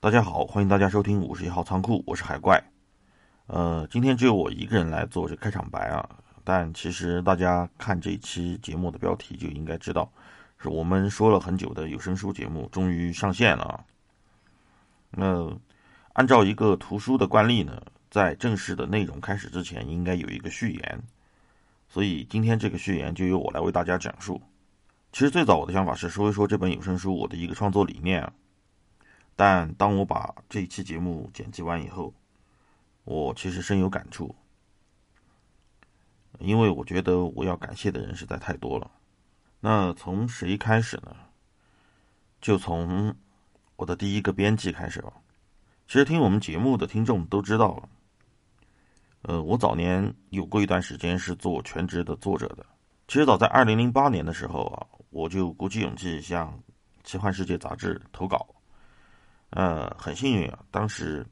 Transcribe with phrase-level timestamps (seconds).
[0.00, 2.62] 大家好，欢迎大家收听五十一号仓库，我是海怪。
[3.48, 6.08] 呃，今天只有我一个人来做这开场白啊，
[6.44, 10.08] 但其实大家看这期节目的标题就应该知道，
[10.56, 13.84] 是我们说了很久的有声书节目终于上线了。
[15.10, 15.50] 那
[16.12, 21.02] 按照一个图书的惯例呢，在正式的内容开始之前，应该有一个序言，
[21.88, 24.40] 所以今天这个序言就由我来为大家讲述。
[25.10, 28.32] 其实最早我的想法是说一说这本有声书我的一个创作理念，
[29.38, 32.12] 但当我把这一期节目剪辑完以后，
[33.04, 34.34] 我其实深有感触，
[36.40, 38.90] 因为我觉得我要感谢的人实在太多了。
[39.60, 41.14] 那从谁开始呢？
[42.40, 43.14] 就从
[43.76, 45.12] 我的第一个编辑开始吧。
[45.86, 47.88] 其实听我们节目的听众都知道了，
[49.22, 52.66] 呃，我早年有过一段时间是做全职的作者的。
[53.06, 54.84] 其实早在二零零八年的时候啊。
[55.10, 56.52] 我就鼓起勇气向
[57.02, 58.46] 《奇幻世界》杂志投稿，
[59.50, 61.26] 呃，很幸运啊，当时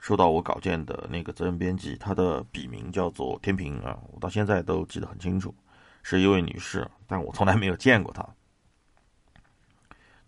[0.00, 5.54] 收到我稿件的那个责任编辑，他的笔名叫做天平啊，我到现在都记得很清楚，
[6.02, 8.26] 是一位女士，但我从来没有见过她。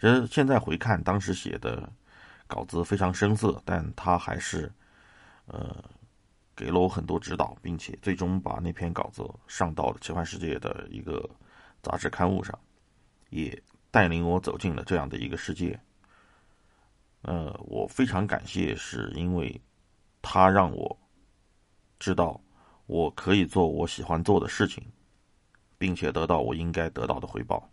[0.01, 1.93] 其实现在回看当时写的
[2.47, 4.73] 稿子非常生涩，但她还是
[5.47, 5.84] 呃
[6.55, 11.28] 给了我很多指导，并且最终把那篇稿子上到了《奇幻世界》的一个
[11.83, 12.56] 杂志刊物上。
[13.31, 15.78] 也带领我走进了这样的一个世界。
[17.23, 19.61] 呃，我非常感谢，是因为
[20.23, 20.99] 他让我
[21.99, 22.41] 知道
[22.87, 24.85] 我可以做我喜欢做的事情，
[25.77, 27.69] 并且得到我应该得到的回报。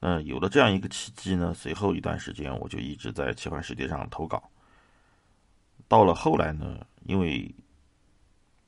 [0.00, 4.50] 嗯，有了这样一个契机呢，随后一段时间我就一直在奇幻世界上投稿。
[5.86, 7.54] 到了后来呢，因为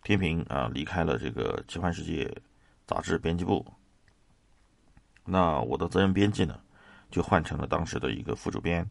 [0.03, 2.31] 天平啊离开了这个奇幻世界
[2.87, 3.65] 杂志编辑部。
[5.25, 6.61] 那我的责任编辑呢，
[7.11, 8.87] 就换成了当时的一个副主编，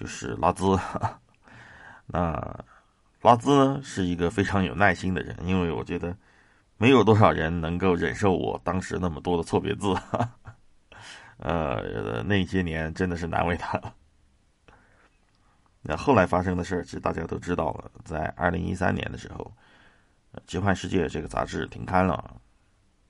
[0.00, 0.78] 就是拉兹。
[2.08, 2.64] 那
[3.20, 6.16] 拉兹呢是一个非常有耐心的人，因为我觉得
[6.78, 9.94] 没有多少人能够忍受我当时那么多的错别字。
[11.36, 13.94] 呃，那些年真的是难为他了。
[15.82, 17.90] 那后来发生的事儿，其实大家都知道了。
[18.04, 19.52] 在二零一三年的时候，
[20.46, 22.36] 《奇幻世界》这个杂志停刊了，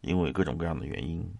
[0.00, 1.32] 因为各种各样的原因。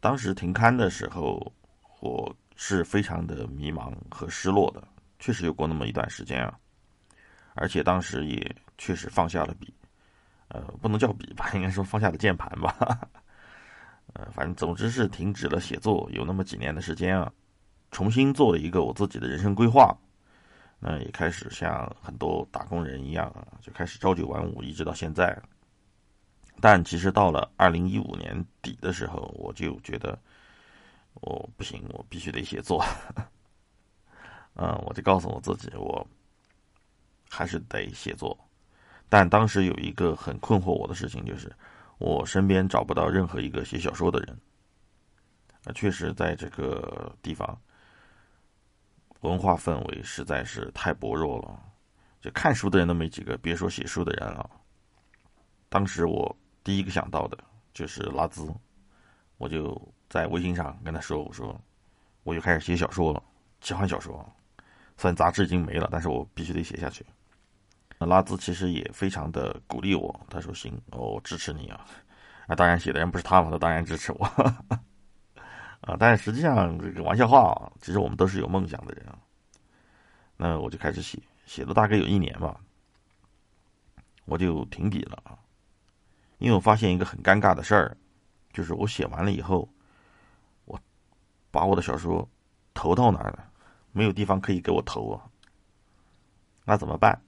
[0.00, 1.52] 当时停刊的时候，
[2.00, 4.82] 我是非常的迷茫和失落的，
[5.18, 6.58] 确实有过那么一段时间啊。
[7.54, 9.74] 而且当时也确实放下了笔，
[10.48, 13.08] 呃，不能叫笔吧，应该说放下了键盘吧。
[14.14, 17.32] 呃，反正总之是停止了写作，有那么几年的时间啊，
[17.90, 19.96] 重新做了一个我自己的人生规划。
[20.78, 25.40] 那也开始像很多打工人一样啊，就开始朝九晚五，一直到现在。
[26.60, 30.18] 但其实到了二零一五年底的时候，我就觉得
[31.14, 32.84] 我不行，我必须得写作。
[34.54, 36.06] 嗯，我就告诉我自己，我
[37.28, 38.36] 还是得写作。
[39.08, 41.54] 但当时有一个很困惑我的事情，就是
[41.98, 44.40] 我身边找不到任何一个写小说的人。
[45.64, 47.60] 啊，确实在这个地方，
[49.20, 51.62] 文化氛围实在是太薄弱了，
[52.20, 54.50] 就看书的人都没几个，别说写书的人了。
[55.68, 56.36] 当时我。
[56.64, 57.36] 第一个想到的
[57.74, 58.48] 就是拉兹，
[59.36, 59.76] 我就
[60.12, 61.58] 在微信上跟他说：“我说，
[62.22, 63.22] 我就开始写小说了，
[63.62, 64.22] 奇幻小说。
[64.98, 67.02] 虽然杂志已经没了，但是我必须得写下去。”
[67.96, 71.86] 那拉兹其实也非常的鼓励我，他说：“行，我支持你啊！”
[72.46, 74.26] 啊，当然写的人不是他嘛，他当然支持我。
[75.80, 79.16] 啊，但是实际上这个玩笑话啊，其实我们都是有梦想的人啊。
[80.36, 82.60] 那我就开始写，写了大概有一年吧，
[84.26, 85.38] 我就停笔了啊。
[86.36, 87.96] 因为我发现一个很尴尬的事儿，
[88.52, 89.66] 就是我写完了以后，
[91.52, 92.28] 把我的小说
[92.74, 93.48] 投到哪儿了？
[93.92, 95.22] 没有地方可以给我投啊，
[96.64, 97.22] 那怎么办？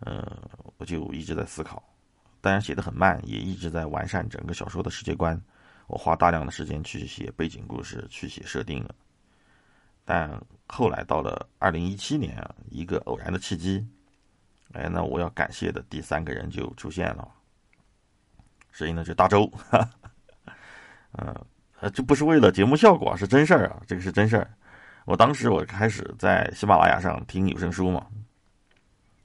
[0.00, 0.22] 嗯，
[0.76, 1.82] 我就一直在思考，
[2.40, 5.40] 当然写的很慢，也一直在完善整个小说的世界观。
[5.86, 8.94] 我花大量的时间去写背景故事，去写设定了。
[10.04, 10.28] 但
[10.66, 12.36] 后来到了二零一七年，
[12.68, 13.86] 一个偶然的契机，
[14.72, 17.26] 哎，那我要感谢的第三个人就出现了。
[18.72, 19.04] 谁呢？
[19.04, 19.48] 就大周，
[21.12, 21.46] 嗯，
[21.84, 24.50] 呃，这不是为了节目效果，是真事儿啊，这个是真事儿。
[25.04, 28.06] 我当时我开始在喜马拉雅上听有声书嘛，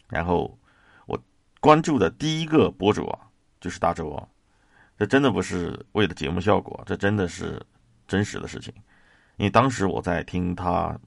[0.09, 0.59] 然后
[1.06, 1.17] 我
[1.61, 3.19] 关注的第一个博主啊，
[3.61, 4.27] 就是大周啊。
[4.97, 7.65] 这真的不是为了节目效果，这真的是
[8.09, 8.73] 真实的事情。
[9.38, 11.00] 因为当时我在听他，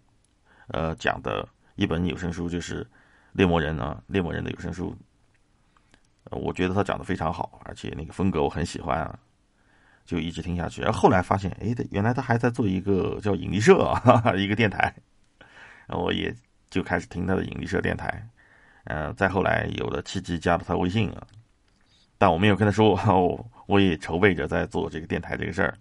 [0.68, 2.82] 呃，讲的一本有声书，就是
[3.32, 4.96] 《猎魔人》啊，《猎魔人》的有声书。
[6.30, 9.18] 我觉得他讲的非常好，而且那个风格我很喜欢啊，
[10.04, 10.82] 就一直听下去。
[10.82, 14.94] 然后后来发现，哎，原来他还在做一个叫引力社啊， 一个电台。
[15.86, 16.34] 然后我也
[16.70, 18.26] 就开始听他的引力社电台。
[18.84, 21.26] 嗯，再后来有了契机加了他微信啊，
[22.18, 25.78] 但我没有跟他说，我 我也筹备着在做这个电台这个事儿，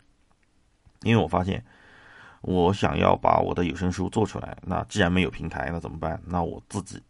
[1.02, 1.64] 因为我发现
[2.42, 6.22] 我想要把我的有声书做出来，那既然没有平台，那怎么办？
[6.26, 7.02] 那我自己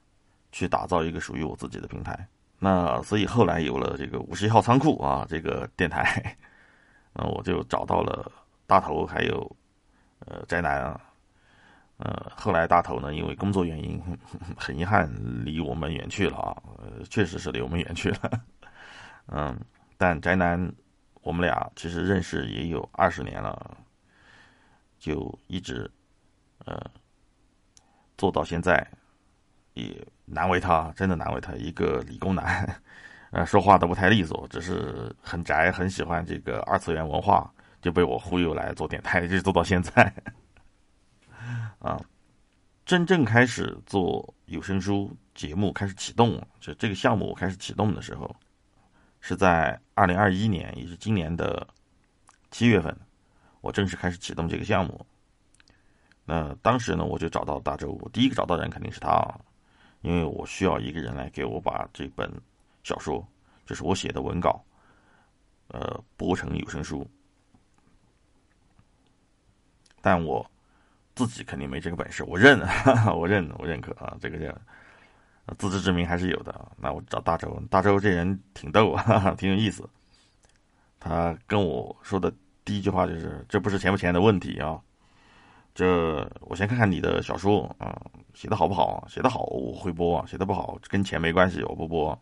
[0.54, 2.26] 去打造一个属于我自己的平台。
[2.58, 6.38] 那所以后来有了这个五十一号仓库啊，这个电台，
[7.14, 8.32] 那我就找到了
[8.66, 9.56] 大头还有
[10.26, 11.02] 呃宅男啊。
[11.98, 14.02] 呃，后来大头呢，因为工作原因，
[14.58, 15.08] 很遗憾
[15.46, 16.64] 离我们远去了啊。
[16.80, 18.44] 呃，确实是离我们远去了。
[19.30, 19.60] 嗯，
[19.98, 20.74] 但宅男，
[21.22, 23.78] 我们俩其实认识也有二十年了，
[24.98, 25.88] 就一直
[26.66, 26.76] 呃
[28.18, 28.84] 做到现在，
[29.76, 32.82] 也难为他，真的难为他，一个理工男，
[33.32, 37.50] 呃，说话都不太利索，只是很宅，很喜欢这个二次元文化，
[37.82, 40.14] 就被我忽悠来做电台， 一直做到现在。
[41.80, 42.00] 啊，
[42.86, 48.36] 真正开始做有声书节目，开始启动，就这个项目开始启动的时候，
[49.22, 51.66] 是在二零二一年，也是今年的
[52.52, 52.96] 七月份，
[53.62, 55.06] 我正式开始启动这个项目。
[56.26, 59.40] 那当时呢，我就找到大周，我第一个找到人肯定是他啊，
[60.02, 62.30] 因为我需要一个人来给我把这本
[62.84, 63.26] 小说，
[63.66, 64.64] 就是我写的文稿，
[65.68, 67.08] 呃，播成有声书，
[70.02, 70.46] 但我。
[71.14, 72.58] 自己肯定没这个本事，我认，
[73.14, 74.58] 我认，我认可啊，这个叫
[75.58, 76.72] 自知之明还是有的。
[76.78, 79.88] 那我找大周，大周这人挺逗啊， 挺有意思。
[81.02, 82.34] 他跟我说的
[82.64, 84.80] 第一句话就是：“这不是钱不钱的问题啊，
[85.76, 88.02] 这我先看看你的小说啊，
[88.34, 89.06] 写的好不好？
[89.10, 92.18] 写的好我会播，写的不好跟钱没关系，我不播。”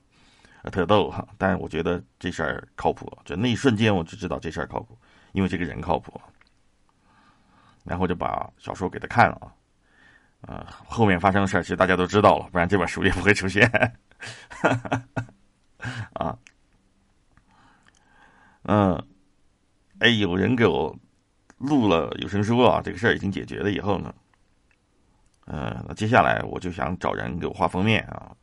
[0.63, 4.97] 特逗哈，但是我觉得这事儿靠谱，就那一瞬间我就知道这事儿靠谱，
[5.31, 6.19] 因为这个人靠谱。
[7.85, 9.53] 然后就把小说给他看了啊，
[10.41, 13.65] 呃，后面发生的事儿其实大家都知道了，不然这本书也不会出现。
[16.13, 16.37] 啊，
[18.63, 19.01] 嗯，
[19.99, 20.95] 哎，有人给我
[21.57, 24.13] 录了有声书啊，这个事儿已经解决了以后呢，
[25.45, 28.35] 呃，那接下来我就想找人给我画封面啊，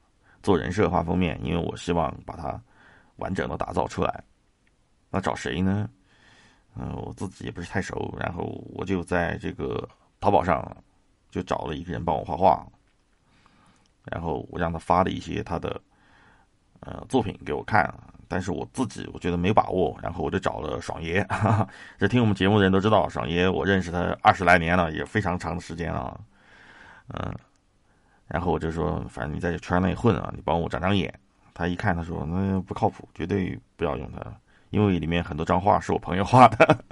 [0.42, 2.60] 做人设画封面，因为我希望把它
[3.16, 4.24] 完整的打造出来。
[5.10, 5.88] 那找谁呢？
[6.78, 9.88] 嗯，我自己也不是太熟，然后我就在这个
[10.20, 10.76] 淘宝上
[11.30, 12.66] 就找了一个人帮我画画，
[14.04, 15.80] 然后我让他发了一些他的
[16.80, 17.90] 呃作品给我看，
[18.28, 21.26] 但是我自己我觉得没把握，然后我就找了爽爷，
[21.96, 26.20] 这听我们节目的人都知道，爽爷我认识他二十来年了，也非常长的时间了，
[27.08, 27.34] 嗯，
[28.28, 31.12] 然后我就说，反正你在圈内混啊，你帮我长长眼。
[31.54, 34.20] 他一看，他说那不靠谱，绝对不要用他。
[34.70, 36.84] 因为里面很多张画是我朋友画的，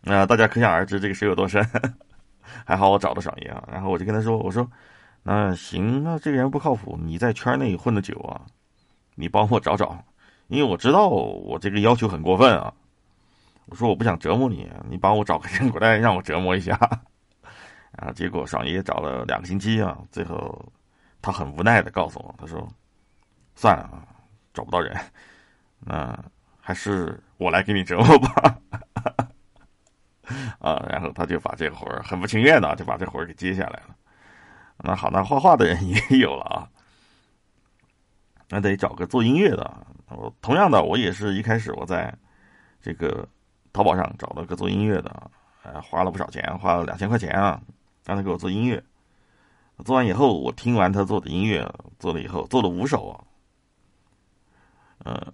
[0.00, 1.64] 那， 大家可想而知这个水有多深。
[2.66, 4.68] 还好我找的爽爷啊，然后我就跟他说：“我说，
[5.22, 8.40] 那行，那这个人不靠谱，你在圈内混的久啊，
[9.14, 10.02] 你帮我找找，
[10.48, 12.72] 因为我知道我这个要求很过分啊。
[13.66, 16.78] 我说我不想折磨你，你帮我找个人过来让我折磨一下。
[17.98, 20.72] 然后结果爽爷找了两个星期啊，最后
[21.22, 22.68] 他很无奈的告诉我，他说
[23.54, 24.06] 算了啊，
[24.52, 24.96] 找不到人。”
[25.86, 26.18] 那
[26.60, 28.58] 还是我来给你折磨吧，
[30.58, 33.94] 啊，然后他就把这活儿很不情愿的就把这活儿给接下来了。
[34.78, 36.68] 那好，那画画的人 也有了啊，
[38.48, 39.86] 那得找个做音乐的。
[40.08, 42.12] 我同样的，我也是一开始我在
[42.80, 43.28] 这个
[43.72, 45.30] 淘宝上找了个做音乐的，
[45.64, 47.60] 呃，花了不少钱，花了两千块钱啊，
[48.04, 48.82] 让他给我做音乐。
[49.84, 51.68] 做完以后，我听完他做的音乐，
[51.98, 53.24] 做了以后做了五首啊，
[55.04, 55.32] 嗯。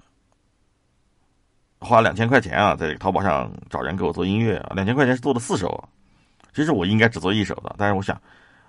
[1.83, 5.83] 花两千块钱啊，在淘宝上找人给我做音乐啊，两千块钱是做了四首，
[6.53, 8.21] 其实我应该只做一首的，但是我想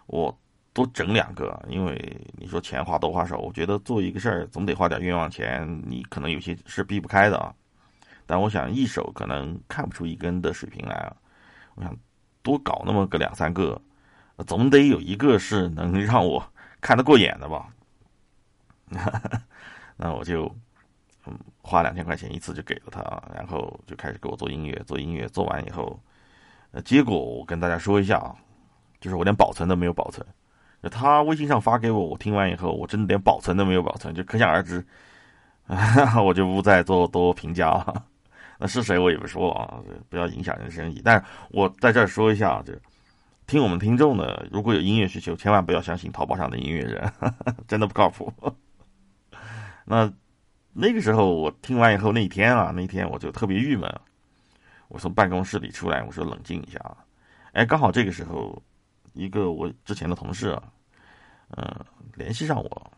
[0.07, 0.33] 我
[0.71, 7.53] 多整两个，因为你说钱花多花少，我觉得做一个事儿总得花点冤枉钱，你可能有些是避不开的啊。
[8.25, 11.13] 但我想一首可能看不出一根的水平来啊，
[11.75, 11.93] 我想
[12.41, 13.79] 多搞那么个两三个，
[14.43, 16.43] 总得有一个是能让我
[16.79, 17.67] 看得过眼的吧。
[19.97, 20.53] 那我就。
[21.27, 22.99] 嗯，花两千块钱一次就给了他，
[23.31, 25.99] 然后就开始给我做音乐，做音乐做完以后，
[26.71, 28.35] 呃，结果我跟大家说一下啊，
[28.99, 30.25] 就是我连保存都没有保存，
[30.89, 34.83] 他微信上发给我，我听完以后，我真的连保存都没有保存，就可想而知，
[36.25, 38.03] 我就不再做多评价了。
[38.57, 39.77] 那是谁我也不说啊，
[40.09, 41.03] 不要影响人生意。
[41.05, 42.73] 但是我在这儿说一下，就
[43.51, 47.13] 听我们听众的，如果有音乐需求，千万不要相信淘宝上的音乐人，
[47.67, 48.31] 真的不靠谱。
[49.85, 50.11] 那。
[50.73, 53.93] 那个时候我听完以后，那天啊，那天我就特别郁闷。
[54.87, 56.95] 我从办公室里出来，我说冷静一下啊。
[57.51, 58.63] 哎，刚好这个时候，
[59.11, 60.63] 一个我之前的同事啊，
[61.57, 62.91] 嗯，联系上我。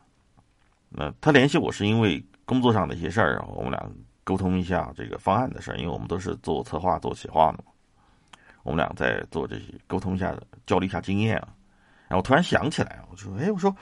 [0.87, 3.89] 那他联系我是因为工作上的一些事儿啊，我们俩
[4.23, 7.72] 沟通一下这个方案的事儿，因为我们都是做策划、做企划的嘛。
[8.63, 10.33] 我们俩在做这些沟通一下，
[10.65, 11.49] 交流一下经验啊。
[12.07, 13.75] 然后突然想起来，我说：“哎，我说，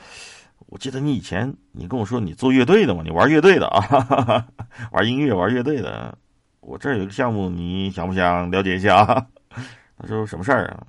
[0.67, 4.47] 我记得你以前你跟我说你做乐队的嘛，你玩乐队的啊，哈 哈
[4.91, 6.17] 玩音乐、玩乐队的。
[6.61, 9.25] 我这儿有个项目，你想不想了解一下啊？”
[9.97, 10.85] 他说：“什么事儿啊？”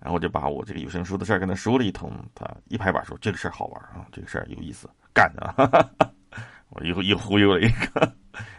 [0.00, 5.54] 然后我就把我这个有声书的事儿跟他说了一通，他一拍板说：“这个事儿好玩啊，这个事儿有意思，干啊！”
[6.70, 8.12] 我又又忽悠了一个，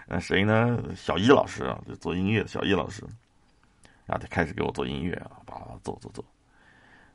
[0.08, 0.80] 呃，谁呢？
[0.96, 3.04] 小易老师啊，就做音乐的小易老师。
[4.08, 6.26] 然后他开始给我做音乐啊，叭叭做做做。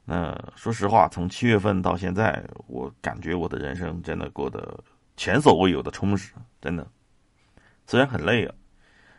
[0.05, 4.79] 那说实话，从七月份到现在，我感觉我的人生真的过得
[5.17, 6.87] 前所未有的充实，真的。
[7.87, 8.55] 虽然很累啊，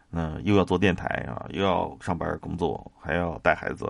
[0.10, 3.90] 那又要做电台啊，又要上班工作，还要带孩子，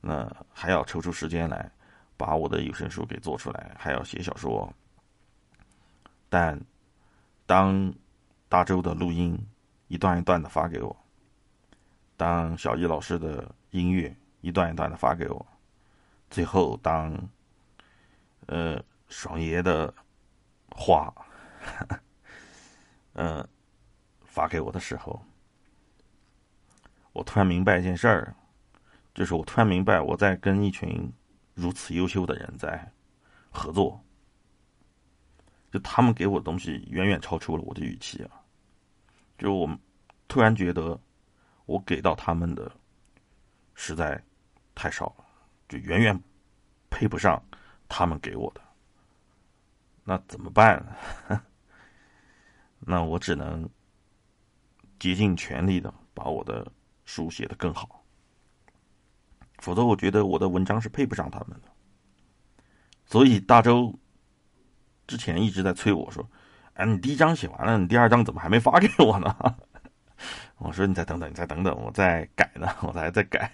[0.00, 1.70] 那还要抽出时间来
[2.16, 4.70] 把我的有声书给做出来，还要写小说。
[6.28, 6.58] 但
[7.46, 7.92] 当
[8.48, 9.38] 大周的录音
[9.88, 10.96] 一段一段的发给我。
[12.20, 15.46] 当小易老师的音乐一段一段的发给我，
[16.28, 17.16] 最后当，
[18.44, 19.94] 呃，爽爷的
[20.68, 21.10] 话，
[23.14, 23.48] 嗯，
[24.20, 25.18] 发给我的时候，
[27.14, 28.34] 我突然明白一件事儿，
[29.14, 31.10] 就是我突然明白我在跟一群
[31.54, 32.92] 如此优秀的人在
[33.50, 33.98] 合作，
[35.72, 38.42] 就他们给我的东西远远超出了我的预期啊，
[39.38, 39.78] 就我
[40.28, 41.00] 突然觉得。
[41.70, 42.68] 我给到他们的
[43.74, 44.20] 实在
[44.74, 45.24] 太少了，
[45.68, 46.20] 就远远
[46.90, 47.40] 配不上
[47.88, 48.60] 他们给我的。
[50.02, 50.84] 那怎么办？
[52.80, 53.70] 那我只能
[54.98, 56.66] 竭尽全力的把我的
[57.04, 58.04] 书写的更好，
[59.58, 61.68] 否则我觉得我的文章是配不上他们的。
[63.06, 63.96] 所以大周
[65.06, 66.28] 之前一直在催我说
[66.74, 69.32] ：“哎，你第一章写完了，你第二章怎么还没发给我呢？”
[70.58, 73.50] 我说：“你再等等，你再等等，我在改呢，我还在改。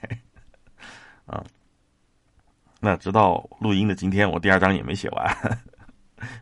[1.27, 1.45] ”啊，
[2.81, 5.59] 那直到录音的今天，我第二章也没写完，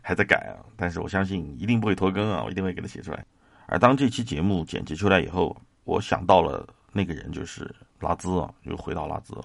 [0.01, 0.57] 还在改啊。
[0.75, 3.25] 但是我相信一定不会拖更啊，我一定会给他写出来。
[3.67, 9.35] 而当这期节目剪辑出来以后，我想到了那个人，就是拉兹啊，又回到拉兹。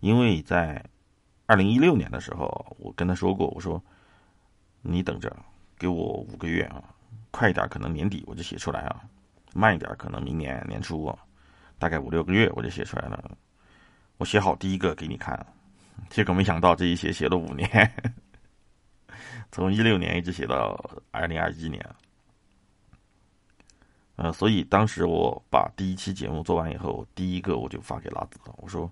[0.00, 0.84] 因为在
[1.46, 3.82] 二零一六年的时候，我跟他说过，我说
[4.82, 5.34] ：“你等着，
[5.78, 6.82] 给我五个月啊，
[7.30, 9.02] 快一点，可能年底我就写出来啊。”
[9.54, 11.16] 慢一点，可能明年年初，
[11.78, 13.30] 大概五六个月我就写出来了。
[14.18, 15.46] 我写好第一个给你看，
[16.10, 17.68] 结果没想到这一写写了五年，
[19.50, 20.78] 从一六年一直写到
[21.10, 21.80] 二零二一年。
[24.16, 28.54] 呃，所以当时我把第一期节目做完以后，第一个我就发给拉子了。
[28.58, 28.88] 我说：“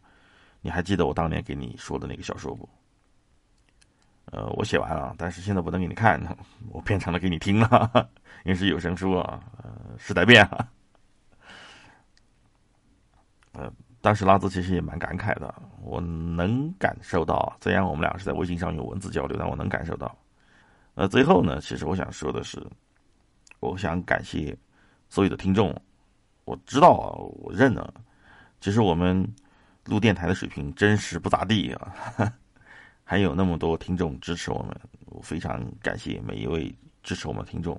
[0.61, 2.69] 你还记得我当年给你说的那个小说不？”
[4.27, 6.21] 呃，我写完了，但是现在不能给你看，
[6.71, 8.09] 我变成了给你听了，
[8.45, 9.41] 因为是有声书啊。
[9.63, 10.69] 呃，时代变了。
[13.53, 20.17] 呃，当时拉兹其实也蛮感慨的，我能感受到，虽然我们俩是在微信上有文字交流，但我能感受到。
[20.95, 22.65] 呃，最后呢，其实我想说的是，
[23.61, 24.57] 我想感谢
[25.09, 25.75] 所有的听众。
[26.45, 27.93] 我知道啊，我认了，
[28.61, 29.27] 其实我们
[29.85, 32.33] 录电台的水平真实不咋地啊。
[33.13, 37.79] 还有那么多听众支持我们，我非常感谢每一位支持我们听众，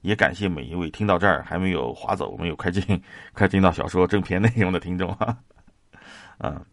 [0.00, 2.82] 也感谢每一位听到这儿还没有划走、没有快进、
[3.34, 5.38] 快进到小说正片内容的听众啊！
[6.38, 6.64] 啊，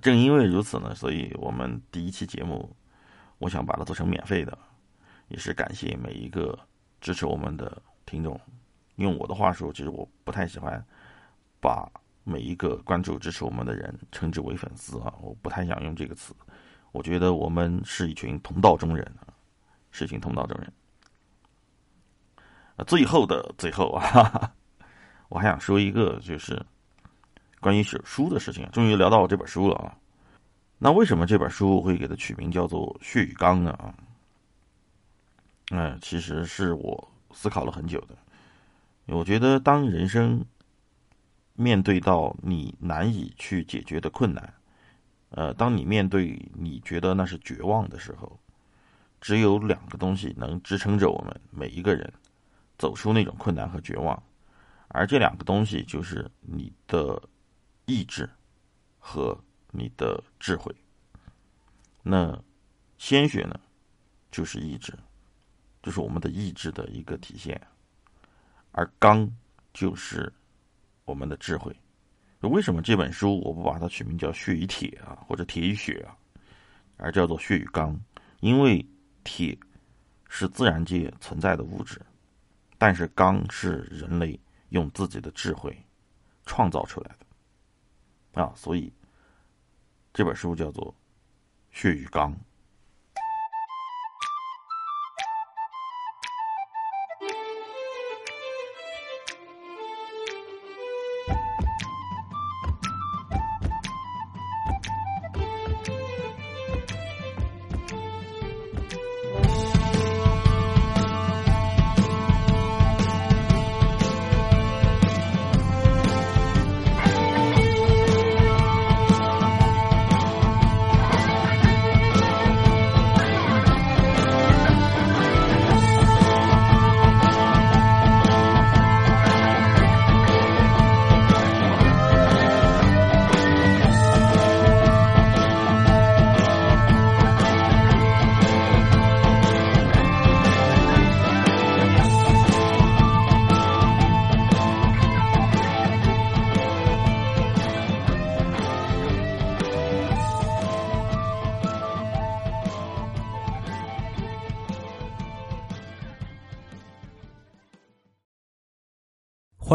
[0.00, 2.72] 正因为如此呢，所以我们第一期节目，
[3.38, 4.56] 我想把它做成免费的，
[5.26, 6.56] 也是感谢每一个
[7.00, 8.40] 支持我们的听众。
[8.94, 10.80] 用我的话说，其实我不太喜欢
[11.60, 11.90] 把
[12.22, 16.32] 每一个关注支持我们的人称之为粉丝啊，我不太想用这个词。
[16.92, 19.32] 我觉得我们是一群同道中人啊，
[19.90, 20.72] 是一群同道中人。
[22.86, 24.52] 最后的最后啊，
[25.28, 26.64] 我还想说一个，就是
[27.60, 28.68] 关于书的事情。
[28.72, 29.96] 终于聊到我这本书了啊。
[30.78, 33.70] 那为什么这本书会给它取名叫做《血与钢》呢？
[33.72, 33.94] 啊，
[35.72, 38.16] 嗯，其实是我思考了很久的。
[39.06, 40.42] 我觉得，当人生
[41.54, 44.54] 面对到你难以去解决的困难，
[45.30, 48.38] 呃，当你面对你觉得那是绝望的时候，
[49.20, 52.12] 只有两个东西能支撑着我们每一个人
[52.78, 54.20] 走出那种困难和绝望，
[54.88, 57.22] 而这两个东西就是你的
[57.86, 58.28] 意志
[58.98, 59.38] 和
[59.70, 60.74] 你的智慧。
[62.02, 62.36] 那
[62.98, 63.60] 鲜血呢，
[64.30, 64.98] 就是意志，
[65.82, 67.60] 就是我们的意志的一个体现，
[68.72, 69.30] 而刚
[69.72, 70.32] 就是
[71.04, 71.74] 我们的智慧，
[72.48, 76.16] 为什么这本书我不把它取名叫《血与铁》啊，或者《铁与血》啊，
[76.96, 77.94] 而叫做《血与钢》？
[78.40, 78.84] 因为
[79.24, 79.56] 铁
[80.28, 82.00] 是自然界存在的物质，
[82.78, 85.76] 但是钢是人类用自己的智慧
[86.46, 88.90] 创造出来的啊，所以
[90.14, 90.94] 这本书叫做
[91.78, 92.32] 《血与钢》。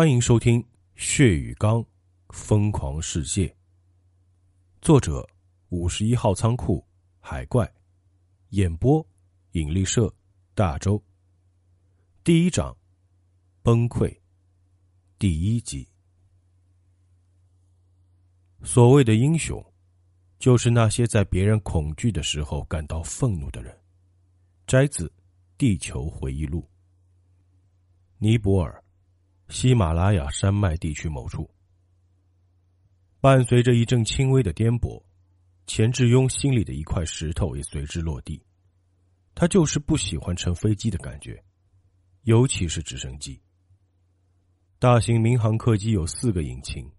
[0.05, 0.61] 欢迎收听
[0.95, 1.83] 《血与钢：
[2.29, 3.47] 疯狂世界》，
[4.79, 5.27] 作者
[5.69, 6.85] 五十一号仓库
[7.19, 7.67] 海怪，
[8.49, 9.03] 演播
[9.53, 10.13] 引力社
[10.53, 11.03] 大周。
[12.23, 12.77] 第一章
[13.63, 14.15] 崩溃，
[15.17, 15.89] 第一集。
[18.61, 19.59] 所谓的英雄，
[20.37, 23.75] 就是那些在别人恐惧的时候感到愤怒的人。
[24.67, 25.07] 摘自
[25.57, 26.61] 《地球回忆录》，
[28.19, 28.84] 尼泊尔。
[29.47, 31.49] 喜马拉雅山脉地区某处，
[33.21, 35.01] 伴随着一阵轻微的颠簸，
[35.67, 38.43] 钱志庸心里的一块石头也随之落地。
[39.35, 41.41] 他就是不喜欢乘飞机的感觉，
[42.23, 43.39] 尤其是直升机。
[44.79, 46.89] 大型民航客机有四个引擎，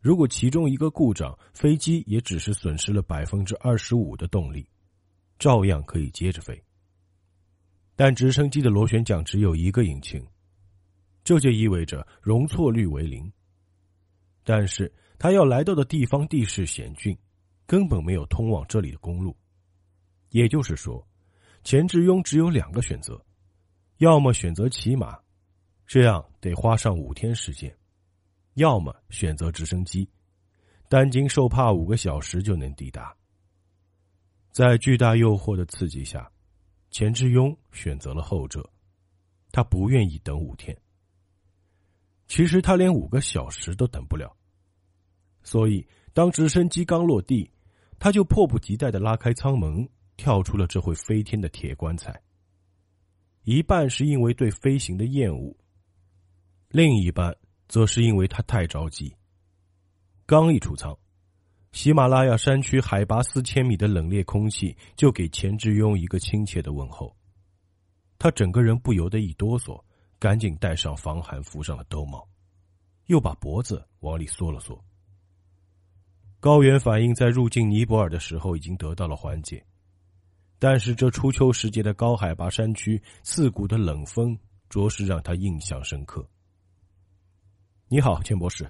[0.00, 4.68] 如果其中一个故障，飞机也只是损失了百分之二十五的动力，
[5.38, 6.60] 照样可以接着飞。
[7.94, 10.26] 但直升机的螺旋桨只有一个引擎。
[11.26, 13.28] 这就意味着容错率为零。
[14.44, 17.18] 但是他要来到的地方地势险峻，
[17.66, 19.36] 根本没有通往这里的公路。
[20.30, 21.04] 也就是说，
[21.64, 23.20] 钱志庸只有两个选择：
[23.96, 25.18] 要么选择骑马，
[25.84, 27.68] 这样得花上五天时间；
[28.54, 30.08] 要么选择直升机，
[30.88, 33.12] 担惊受怕五个小时就能抵达。
[34.52, 36.30] 在巨大诱惑的刺激下，
[36.92, 38.64] 钱志庸选择了后者。
[39.50, 40.76] 他不愿意等五天。
[42.26, 44.36] 其实他连五个小时都等不了，
[45.42, 47.50] 所以当直升机刚落地，
[47.98, 52.20] 他就迫不及待的拉开舱门，跳出了这会飞天的铁棺材。
[53.44, 55.56] 一半是因为对飞行的厌恶，
[56.68, 57.36] 另一半
[57.68, 59.14] 则是因为他太着急。
[60.26, 60.98] 刚一出舱，
[61.70, 67.16] 喜马拉雅山区海拔四千米的冷冽空气就给钱志庸一个亲切的问候，
[68.18, 69.80] 他整个人不由得一哆嗦。
[70.18, 72.26] 赶紧戴上防寒服上的兜帽，
[73.06, 74.82] 又把脖子往里缩了缩。
[76.40, 79.64] 高原反应在入境尼泊尔的时候已经得到了缓解，
[80.58, 86.26] 但是这初秋时节的高海拔山区刺骨的冷风，着实让他印象深刻。
[87.88, 88.68] 你好，钱博士。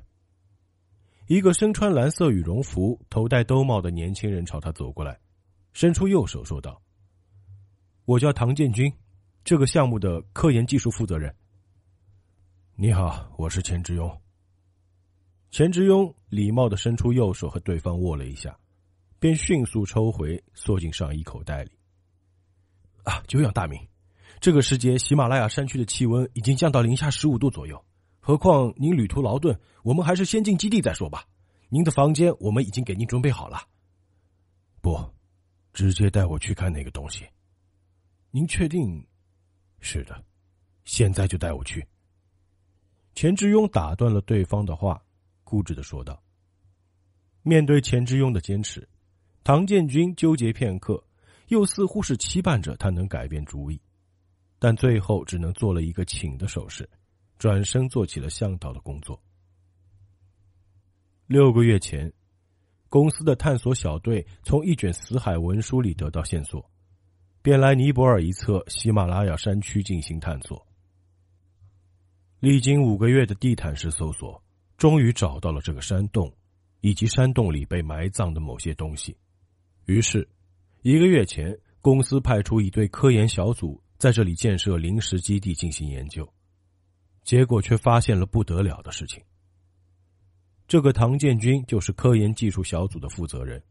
[1.26, 5.18] 一个身穿蓝色羽绒服、头戴兜帽的年轻人朝他走过来，
[5.72, 6.80] 伸出右手说道
[8.04, 8.92] ：“我叫唐建军。”
[9.46, 11.32] 这个项目的科研技术负责人。
[12.74, 14.12] 你好，我是钱志庸。
[15.52, 18.58] 钱志庸礼貌的伸出右手和对方握了一下，
[19.20, 21.70] 便迅速抽回，缩进上衣口袋里。
[23.04, 23.80] 啊，久仰大名！
[24.40, 27.80] 这个时节，喜马拉雅山区的气温已经降到零下十五度左右，
[28.18, 31.24] 何况您旅途劳顿，我们还是先进基地再说吧。
[31.68, 33.62] 您的房间我们已经给您准备好了。
[34.80, 34.98] 不，
[35.72, 37.24] 直接带我去看那个东西。
[38.32, 39.06] 您确定？
[39.80, 40.24] 是的，
[40.84, 41.86] 现在就带我去。
[43.14, 45.02] 钱志庸打断了对方的话，
[45.44, 46.22] 固执的说道。
[47.42, 48.88] 面对钱志庸的坚持，
[49.44, 51.02] 唐建军纠结片刻，
[51.48, 53.80] 又似乎是期盼着他能改变主意，
[54.58, 56.88] 但最后只能做了一个请的手势，
[57.38, 59.22] 转身做起了向导的工作。
[61.26, 62.12] 六个月前，
[62.88, 66.68] 公司的探索小队从一卷死海文书里得到线索。
[67.46, 70.66] 便来尼泊尔一侧喜马拉雅山区进行探索。
[72.40, 74.42] 历经五个月的地毯式搜索，
[74.76, 76.28] 终于找到了这个山洞，
[76.80, 79.16] 以及山洞里被埋葬的某些东西。
[79.84, 80.28] 于是，
[80.82, 86.28] 一个月前，公司派出一队科研小组在这里建设临时基地进行研究，
[87.22, 89.22] 结果却发现了不得了的事情。
[90.66, 93.62] 这个唐建军就是科研技术小组的负责人。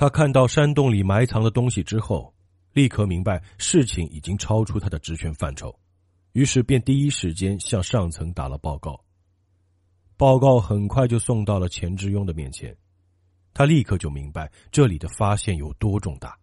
[0.00, 2.32] 他看到山洞里埋藏的东西之后，
[2.72, 5.78] 立刻明白事情已经超出他的职权范畴，
[6.32, 8.98] 于是便第一时间向上层打了报告。
[10.16, 12.74] 报告很快就送到了钱志庸的面前，
[13.52, 16.34] 他立刻就明白这里的发现有多重大。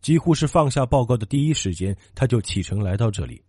[0.00, 3.44] 几乎是放下报告的第一时间，他就启程来到这里。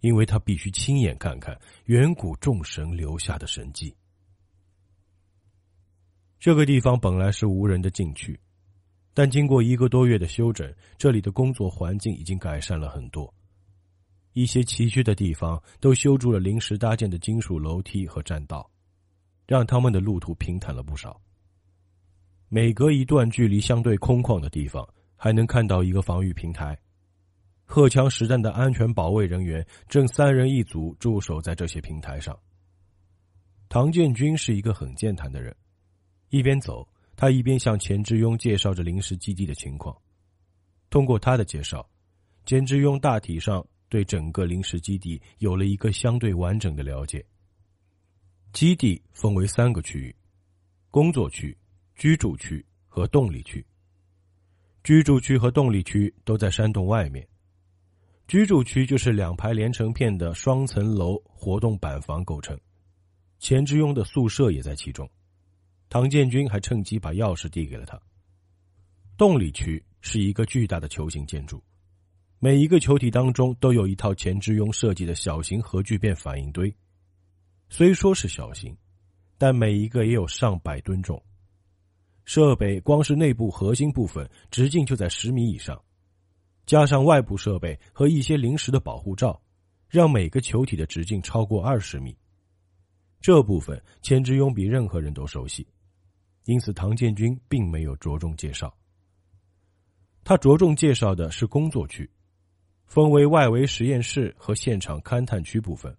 [0.00, 3.96] 因为他必须亲眼看看远古众神留下的神迹。
[6.38, 8.38] 这个地方本来是无人的禁区，
[9.12, 13.32] 但经过一个多月的休整，这里的工作环境已经改善了很多。
[14.34, 18.70] 一些崎岖的地方都修筑了临时搭建的金属楼梯和栈道，
[19.48, 21.20] 让他们的路途平坦了不少。
[22.48, 26.78] 每隔一段距离相对空旷的地方，还能看到一个防御平台。
[27.64, 32.38] 荷枪实弹的安全保卫人员正三人一组驻守在这些平台上。
[33.68, 35.54] 唐建军是一个很健谈的人，
[36.30, 36.86] 一边走，
[37.16, 39.96] 他一边向钱志庸介绍着临时基地的情况。
[40.90, 41.88] 通过他的介绍，
[42.44, 47.24] 钱志庸大体上对整个临时基地有了一个相对完整的了解。
[48.52, 50.14] 基地分为三个区域：
[50.90, 51.56] 工作区、
[51.96, 53.64] 居住区和动力区。
[54.84, 57.26] 居住区和动力区都在山洞外面。
[58.26, 62.58] 居住区就是两排连成片的双层楼活动板房构成，
[63.38, 65.08] 钱志庸的宿舍也在其中。
[65.88, 68.00] 唐建军还趁机把钥匙递给了他。
[69.16, 71.62] 动力区是一个巨大的球形建筑，
[72.38, 76.72] 每一个球体当中都有一套钱之庸设计的小型核聚变反应堆。
[77.68, 78.76] 虽说是小型，
[79.36, 81.20] 但每一个也有上百吨重。
[82.24, 85.82] 设备光是内部核心部分直径就在十米以上。
[86.66, 89.40] 加上外部设备和一些临时的保护罩，
[89.88, 92.14] 让每个球体的直径超过二十米。
[93.20, 95.66] 这部分钱之庸比任何人都熟悉，
[96.48, 98.74] 因此唐建军并没有着重介绍。
[100.24, 102.10] 他着重介绍的是工作区，
[102.86, 105.94] 分为外围实验室和现场勘探区部分。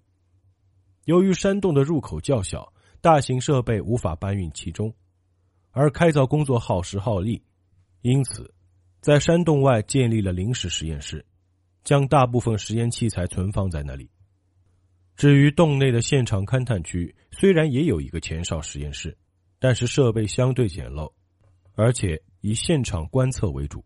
[1.06, 4.92] 由于山洞的入口较小，大型设备无法搬运其中，
[5.70, 7.44] 而开凿工作耗时耗力，
[8.02, 8.52] 因此。
[9.02, 11.24] 在山洞外建立了临时实验室，
[11.84, 14.10] 将大部分实验器材存放在那里。
[15.16, 19.16] 至于洞内的现场勘探区，虽然也有一个前哨实验室，
[19.60, 21.12] 但是设备相对简陋，
[21.76, 23.84] 而且以现场观测为主。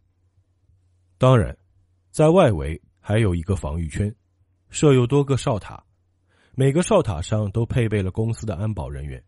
[1.17, 1.57] 当然，
[2.12, 4.15] 在外围还有一个防御圈，
[4.69, 5.83] 设有多个哨塔，
[6.55, 9.21] 每个哨塔上都配备了公司的安保人员，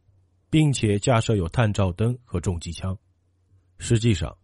[0.50, 2.98] 并且架设有探照灯和重机枪。
[3.78, 4.36] 实际上。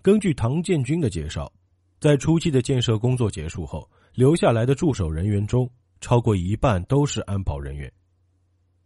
[0.00, 1.52] 根据唐建军的介绍，
[2.00, 5.68] 在初期的建设工作结束后，留下来的驻守人员中，
[6.00, 7.92] 超过一半都是安保人员，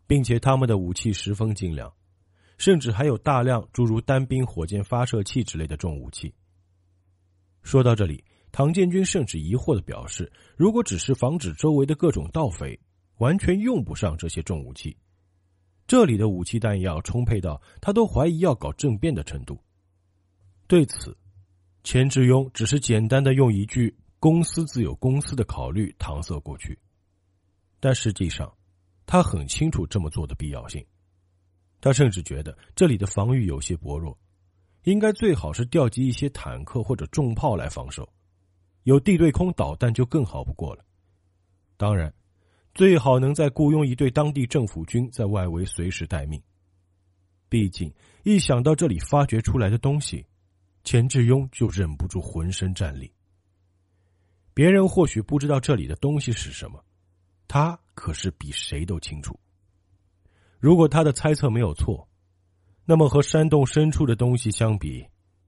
[0.07, 1.93] 并且他们的武器十分精良，
[2.63, 6.33] 甚至还有大量诸如单兵火箭发射器之类的重武器。
[7.65, 8.23] 说到这里，
[8.53, 12.79] 唐建军甚至疑惑的表示：“如果只是防止周围的各种盗匪，
[13.17, 14.97] 完全用不上这些重武器。
[15.89, 19.61] 这里的武器弹药充沛到他都怀疑要搞政变的程度。”
[20.69, 21.19] 对此，
[21.83, 26.79] 钱志庸只是简单的用一句“公司自有公司的考虑”搪塞过去，
[27.81, 28.57] 但实际上，
[29.05, 30.81] 他很清楚这么做的必要性。
[31.83, 34.17] 他甚至觉得这里的防御有些薄弱，
[34.85, 38.09] 应该最好是调集一些坦克或者重炮来防守，
[38.85, 40.85] 有地对空导弹就更好不过了。
[41.77, 42.15] 当然，
[42.73, 46.41] 最好能再雇佣一队当地政府军在外围随时待命。
[47.49, 47.93] 毕竟，
[48.23, 50.25] 一想到这里发掘出来的东西，
[50.85, 53.13] 钱志庸就忍不住浑身战栗。
[54.55, 56.81] 别人或许不知道这里的东西是什么，
[57.49, 59.37] 他可是比谁都清楚。
[60.63, 62.09] 如果他的猜测没有错，
[62.85, 65.05] 那么和山洞深处的东西相比，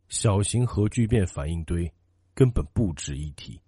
[0.08, 1.88] 小型核聚变反应堆
[2.34, 3.60] 根本不值一提。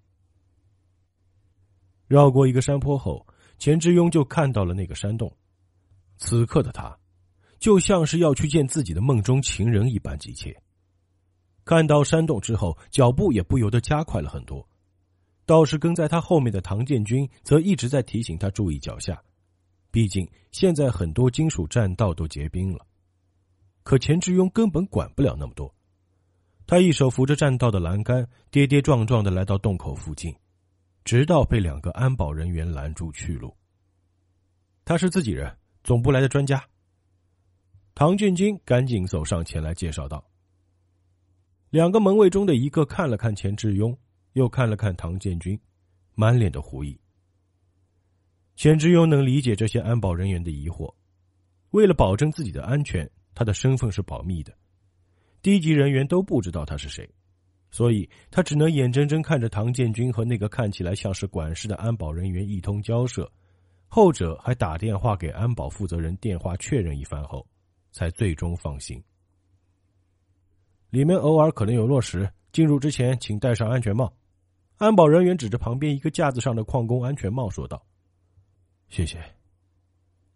[2.09, 3.25] 绕过一个山坡后，
[3.59, 5.33] 钱志庸就看到了那个山洞。
[6.17, 6.99] 此刻的他，
[7.61, 10.61] 就像是要去见自己的梦中情人一般急切。
[11.65, 14.69] 看到山洞之后，脚步也不由得加快了很多。
[15.45, 19.23] 倒是跟在他后面的唐建军则一直在提醒他注意脚下，
[19.97, 22.87] 毕竟现在很多金属栈道都结冰了。
[23.83, 25.75] 可钱志庸根本管不了那么多，
[26.67, 30.37] 他一手扶着栈道的栏杆，跌跌撞撞的来到洞口附近，
[31.03, 33.57] 直到被两个安保人员拦住去路。
[34.85, 36.63] 他是自己人，总部来的专家。
[37.95, 40.23] 唐建军赶紧走上前来介绍道。
[41.71, 43.97] 两个门卫中的一个看了看钱志庸，
[44.35, 45.59] 又看了看唐建军，
[46.15, 47.01] 满脸的狐疑。
[48.57, 50.93] 钱志庸能理解这些安保人员的疑惑，
[51.73, 54.53] 为了保证自己的安全，他的身份是保密的，
[55.43, 57.09] 低级人员都不知道他是谁。
[57.71, 63.31] 所以他只能眼睁睁看着唐建军和那个看起来像是管事的安保人员一通交涉，
[63.89, 67.47] 后者还打电话给安保负责人电话确认一番后，
[67.93, 69.03] 才最终放行。
[70.89, 74.11] 里面偶尔可能有落石，进入之前请戴上安全帽。
[74.77, 77.85] 安保人员指着旁边一个架子上的矿工安全帽说道
[78.89, 79.23] ：“谢谢。”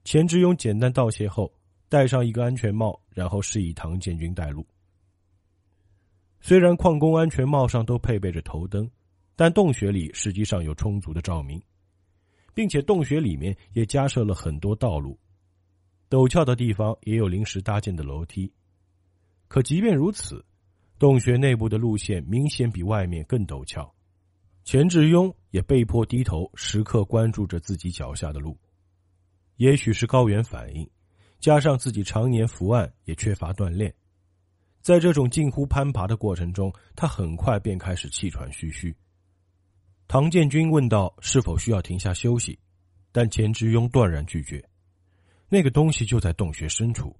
[0.04, 1.52] 钱志勇简单道谢后，
[1.88, 4.66] 戴上一个安全帽，然后示意唐建军带路。
[6.40, 8.90] 虽然矿工安全帽上都配备着头灯，
[9.36, 11.62] 但洞穴里实际上有充足的照明，
[12.54, 15.18] 并且洞穴里面也加设了很多道路，
[16.08, 18.50] 陡峭的地方也有临时搭建的楼梯。
[19.48, 20.42] 可即便如此，
[20.98, 23.94] 洞穴内部的路线明显比外面更陡峭。
[24.64, 28.58] 钱志庸也被迫低头，时刻关注着自己脚下的路。
[29.56, 30.88] 也许是高原反应，
[31.38, 33.92] 加上自己常年伏案，也缺乏锻炼。
[34.80, 38.96] 在这种近乎攀爬的过程中，他很快便开始气喘吁吁。
[40.08, 42.58] 唐建军问道：“是否需要停下休息？”
[43.12, 44.64] 但钱志庸断然拒绝。
[45.48, 47.14] 那个东西就在洞穴深处，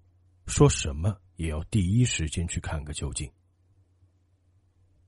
[0.46, 3.30] 说什么也要第一时间去看个究竟。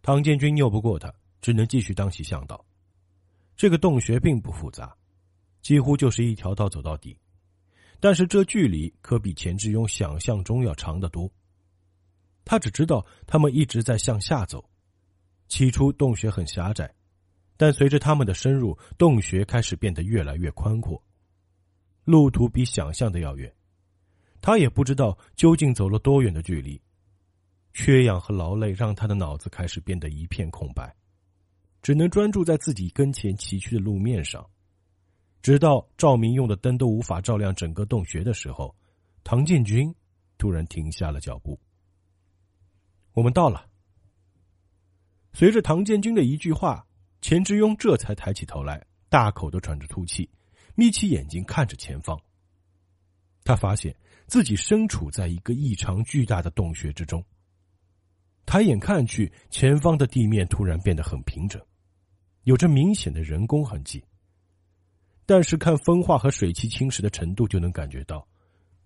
[0.03, 2.65] 唐建军拗不过他，只能继续当起向导。
[3.55, 4.97] 这个洞穴并不复杂，
[5.61, 7.19] 几乎就是一条道走到底，
[8.01, 11.31] 但是这距离可比钱志庸想象中要长得多。
[12.45, 14.69] 他只知道他们一直在向下走，
[15.49, 16.93] 起初洞穴很狭窄，
[17.57, 21.01] 但随着他们的深入，洞穴开始变得越来越宽阔，
[22.05, 23.53] 路途比想象的要远。
[24.41, 26.81] 他也不知道究竟走了多远的距离，
[27.75, 30.93] 缺氧和劳累让他的脑子开始变得一片空白，
[31.83, 34.49] 只能专注在自己跟前崎岖的路面上，
[35.43, 38.75] 直到照明用的灯都无法照亮整个洞穴的时候，
[39.25, 39.93] 唐建军
[40.39, 41.59] 突然停下了脚步。
[43.13, 43.69] 我们到了。
[45.35, 46.87] 随着唐建军的一句话，
[47.21, 50.31] 钱之庸这才抬起头来，大口的喘着粗气，
[50.75, 52.21] 眯起眼睛看着前方。
[53.43, 57.25] 他发现自己身处在一个异常巨大的洞穴之中。
[58.45, 61.65] 抬眼看去，前方的地面突然变得很平整，
[62.45, 64.03] 有着明显的人工痕迹。
[65.25, 68.27] 但是看风化和水汽侵蚀的程度，就能感觉到，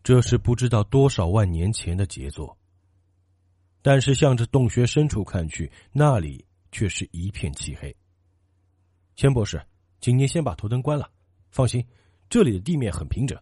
[0.04, 2.56] 这是不知道多少万年前的杰作。
[3.80, 7.94] 但是，向着洞穴深处看去，那里却是一片漆黑。
[9.14, 9.64] 钱博士，
[10.00, 11.10] 请您先把头灯关了。
[11.50, 11.84] 放心，
[12.28, 13.40] 这里的地面很平整。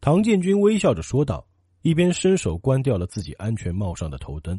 [0.00, 1.46] 唐建军微笑着说道，
[1.82, 4.58] 一边伸手关掉了自己安全帽上的头灯。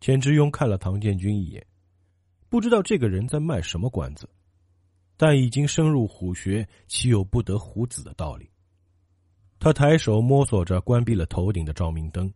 [0.00, 1.66] 钱之庸看了唐建军一眼，
[2.50, 4.28] 不知道这个人在卖什么关子，
[5.16, 8.50] 但已经深入虎穴，岂有不得虎子的道理？
[9.60, 12.32] 他抬手摸索着关闭了头顶的照明灯。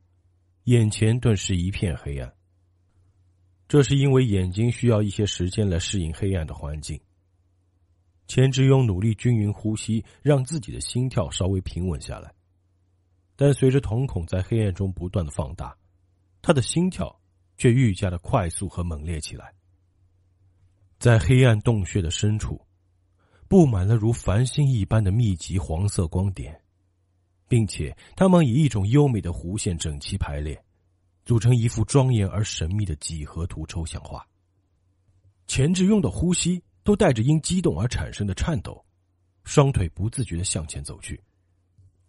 [0.64, 2.32] 眼前顿时一片黑暗。
[3.66, 6.98] 这是因为眼睛需要一些时间来适应黑暗的环境。
[8.28, 12.32] 钱之庸努力均匀呼吸，让自己的心跳稍微平稳下来，
[13.34, 15.76] 但随着瞳孔在黑暗中不断的放大，
[16.40, 17.20] 他的心跳
[17.58, 19.52] 却愈加的快速和猛烈起来。
[21.04, 22.58] 在黑暗洞穴的深处，
[23.46, 26.58] 布满了如繁星一般的密集黄色光点。
[27.46, 30.58] 并且，它们以一种优美的弧线整齐排列，
[31.26, 34.26] 组成一幅庄严而神秘的几何图抽象画。
[35.46, 38.82] 钱志庸的呼吸都带着因激动而产生的颤抖，
[39.44, 41.22] 双腿不自觉的向前走去，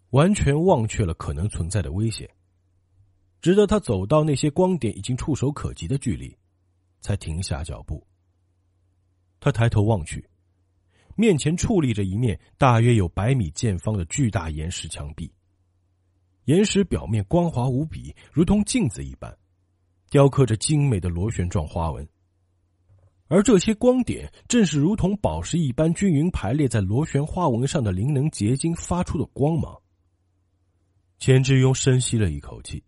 [0.08, 2.26] 完全忘却了可能存在的危险。
[3.42, 6.34] 直到他走到那些光点已经触手可及的距离，
[7.02, 8.02] 才停下脚步。
[9.40, 10.28] 他抬头望去。
[11.14, 15.32] 面前矗立着一面大约有百米见方的巨大岩石墙壁，
[16.44, 19.34] 岩石表面光滑无比，如同镜子一般，
[20.10, 22.06] 雕刻着精美的螺旋状花纹。
[23.28, 29.74] 而这些光点正是如同宝石一般均匀排列在螺旋花纹上的灵能结晶发出的光芒。
[31.18, 32.84] 钱志庸深吸了一口气，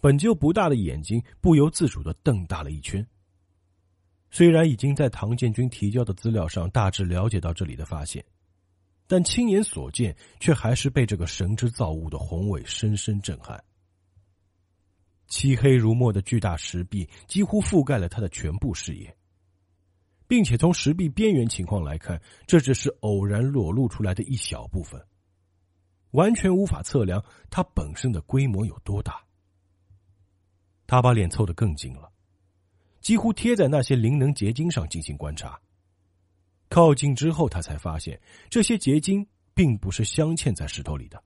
[0.00, 3.06] 本就不大的眼睛不由自主的瞪大了一圈。
[4.34, 8.24] 虽然已经在唐建军提交的资料上大致了解到这里的发现，
[9.06, 13.62] 但亲眼所见却还是被这个神之造物的宏伟深深震撼。
[15.28, 19.16] 漆黑如墨的巨大石壁几乎覆盖了他的全部视野，
[20.26, 25.00] 并且从石壁边缘情况来看，这只是偶然裸露出来的一小部分。
[26.10, 29.24] 完全无法测量它本身的规模有多大。
[30.88, 32.10] 他把脸凑得更近了，
[33.04, 35.60] 几乎贴在那些灵能结晶上进行观察。
[36.70, 41.22] 靠近之后，他才发现这些结晶并不是镶嵌在石头里的，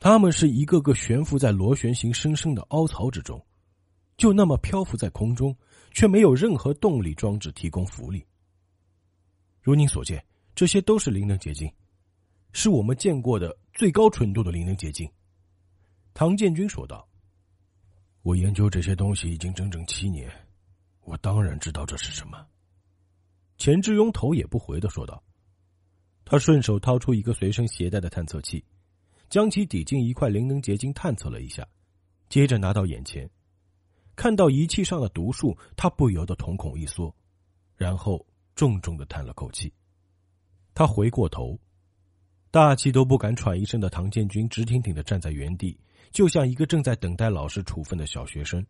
[0.00, 3.44] 它们是一个个悬浮在螺旋形深深的凹槽之中，
[4.16, 5.54] 就那么漂浮在空中，
[5.92, 8.24] 却没有任何动力装置提供浮力。
[9.60, 10.24] 如您所见，
[10.54, 11.70] 这些都是灵能结晶，
[12.52, 15.06] 是我们见过的最高纯度的灵能结晶。
[16.14, 17.06] 唐建军说道
[18.22, 20.32] ：“我研究这些东西已经整整七年，
[21.04, 22.46] 我当然知道这是什么。”
[23.56, 25.22] 钱志庸头也不回的说道
[26.26, 28.64] ：“他顺手掏出一个随身携带的探测器，
[29.30, 31.66] 将其抵进一块灵能结晶探测了一下，
[32.28, 33.30] 接着拿到眼前，
[34.16, 37.14] 看到仪器上的读数，他不由得瞳孔一缩，
[37.76, 39.72] 然后重重的叹了口气。
[40.74, 41.56] 他回过头，
[42.50, 45.78] 大气都不敢喘一声的唐建军直挺挺的站在原地，
[46.10, 48.66] 就像一个正在等待老师处分的小学生。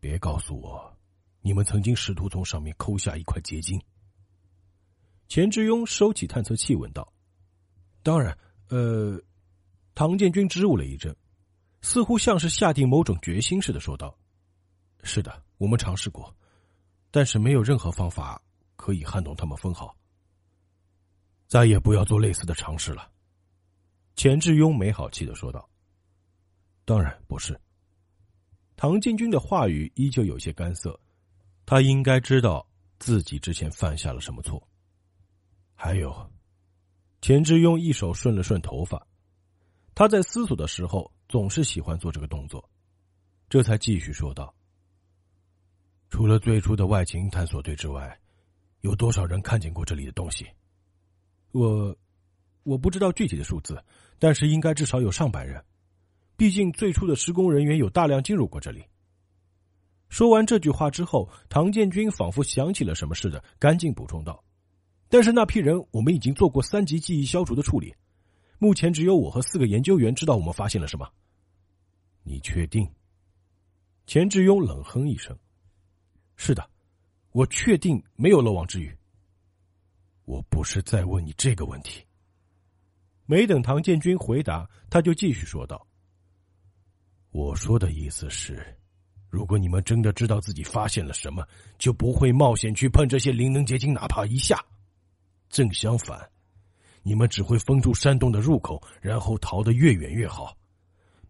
[0.00, 0.92] 别告诉我。”
[1.46, 3.78] 你们曾经试图从上面抠下一块结晶。
[5.28, 7.12] 钱志庸收起探测器问道
[8.02, 8.36] ：“当然，
[8.68, 9.22] 呃。”
[9.94, 11.14] 唐建军支吾了一阵，
[11.82, 14.18] 似乎像是下定某种决心似的说道
[15.04, 16.34] ：“是的，我们尝试过，
[17.10, 18.40] 但是没有任何方法
[18.74, 19.94] 可以撼动他们分毫。
[21.46, 23.12] 再也不要做类似的尝试了。”
[24.16, 25.68] 钱志庸没好气的说道
[26.86, 27.60] ：“当然，不是。”
[28.76, 30.98] 唐建军的话语依旧有些干涩。
[31.66, 32.66] 他应该知道
[32.98, 34.62] 自己之前犯下了什么错。
[35.74, 36.30] 还有，
[37.20, 39.06] 钱志庸一手顺了顺头发，
[39.94, 42.70] 他在思索的时候总是喜欢做这个动作，
[43.48, 44.54] 这才继续说道
[46.10, 48.18] ：“除了最初的外勤探索队之外，
[48.82, 50.46] 有多少人看见过这里的东西？
[51.52, 51.96] 我，
[52.62, 53.82] 我不知道具体的数字，
[54.18, 55.62] 但是应该至少有上百人。
[56.36, 58.84] 毕竟最初的施工人员有大量进入过这里。”
[60.14, 64.44] 说完这句话之后，唐建军仿佛想起了什么似的，赶紧补充道
[65.10, 67.92] ：“但是那批人，我们已经做过三级记忆消除的处理，
[68.60, 71.10] 目前只有我和四个研究员知道我们发现了什么。”
[72.22, 72.88] 你确定？
[74.06, 75.36] 钱志庸冷哼一声
[76.38, 76.64] ：“是的，
[77.32, 78.96] 我确定没有漏网之鱼。”
[80.26, 82.00] 我不是在问你这个问题。
[83.26, 85.84] 没等唐建军回答，他就继续说道
[87.34, 88.64] ：“我说的意思是。”
[89.34, 91.44] 如果你们真的知道自己发现了什么，
[91.76, 94.64] 就不会冒险去碰这些灵能结晶，哪怕一下。
[95.48, 96.30] 正相反，
[97.02, 100.56] 你们只会封住山洞的入口，然后逃得越远越好，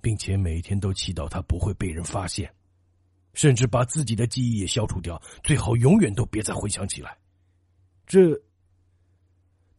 [0.03, 2.53] 并且每天都祈祷它不会被人发现，
[3.33, 7.17] 甚至把自己的记忆也消除掉，最好永远都别再回想起来。
[8.07, 8.39] 这，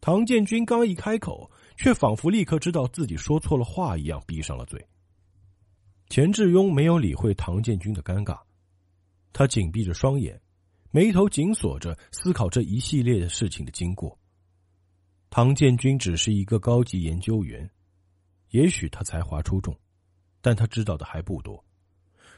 [0.00, 4.84] 唐建军刚一开口，却仿佛立刻知道自己说错了话一样，闭上了嘴。
[6.08, 8.40] 钱志庸没有理会唐建军的尴尬，
[9.32, 10.40] 他紧闭着双眼，
[10.90, 14.16] 眉头紧锁着思考这一系列的事情的经过。
[15.28, 17.68] 唐建军只是一个高级研究员，
[18.50, 19.76] 也许他才华出众，
[20.40, 21.62] 但他知道的还不多，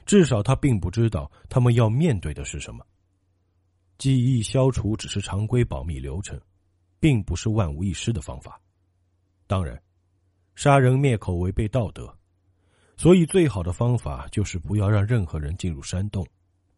[0.06, 2.84] 至少他并不知道他们要面对的是什么。
[3.98, 6.40] 记忆消除只是常规保密流程，
[6.98, 8.60] 并不是万无一失的方法。
[9.46, 9.80] 当然，
[10.54, 12.17] 杀人灭口违背道德。
[12.98, 16.26] 所以，最好的方法就是不要让任何人进入山洞，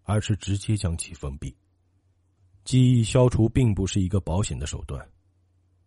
[0.03, 1.57] 而是直接将其封闭。
[2.63, 5.09] 记忆消除并不是一个保险的手段，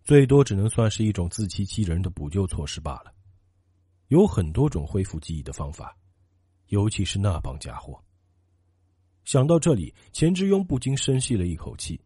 [0.03, 3.13] 最多只能算是一种自欺欺人的补救措施罢了。
[4.07, 5.95] 有很多种恢复记忆的方法，
[6.69, 8.03] 尤其是那帮家伙。
[9.25, 12.01] 想到这里，钱之庸不禁深吸了一口气。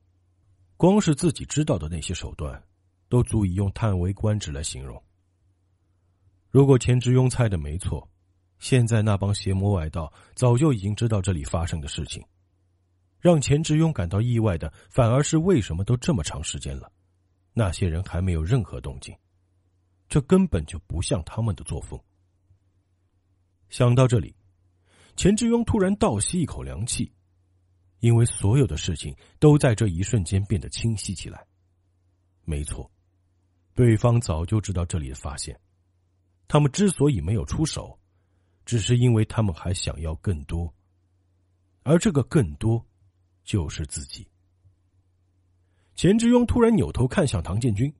[0.75, 2.61] 光是自己知道的那些手段，
[3.07, 5.01] 都足以用叹为观止来形容。
[6.49, 8.05] 如果钱之庸猜的没错。
[8.59, 12.25] 现在那帮邪魔外道早就已经知道这里发生的事情，
[13.19, 16.91] 让钱志庸感到意外的反而是为什么都这么长时间了，
[17.53, 19.15] 那些人还没有任何动静，
[20.09, 21.99] 这根本就不像他们的作风。
[23.69, 24.35] 想到这里，
[25.15, 27.11] 钱志庸突然倒吸一口凉气，
[27.99, 31.45] 因为所有的事情都在这一瞬间变得清晰起来。
[32.43, 32.89] 没错，
[33.75, 35.59] 对方早就知道这里的发现，
[36.47, 37.99] 他们之所以没有出手。
[38.67, 40.71] 只是因为他们还想要更多，
[41.83, 42.85] 而这个更多，
[43.45, 44.27] 就是自己。
[45.95, 47.91] 钱志庸突然扭头看向唐建军，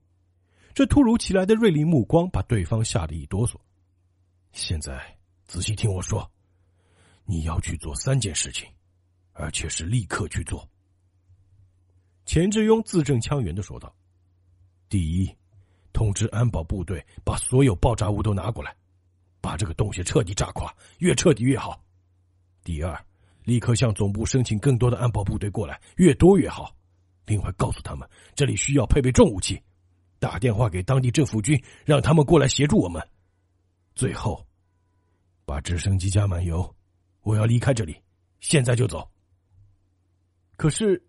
[0.74, 3.56] 这突如其来的锐利目光把对方吓得一哆嗦。
[4.52, 6.30] 现在仔细听我说，
[7.24, 8.68] 你要去做三件事情，
[9.32, 10.68] 而且是立刻去做。
[12.26, 13.96] 钱志庸字正腔圆的说道
[14.90, 15.34] ：“第一，
[15.94, 18.76] 通知安保部队把所有爆炸物都拿过来，
[19.40, 21.82] 把这个洞穴彻底炸垮，越彻底越好。
[22.64, 23.04] 第二，
[23.44, 26.74] 立刻向总部申请更多的安保部队过来，越多越好。
[27.26, 29.62] 另外，告诉他们这里需要配备重武器，
[30.18, 33.06] 打电话给当地政府军，让他们过来协助我们。
[33.94, 34.46] 最后，
[35.44, 36.74] 把直升机加满油，
[37.22, 37.96] 我要离开这里，
[38.40, 39.08] 现在就走。
[40.56, 41.02] 可是，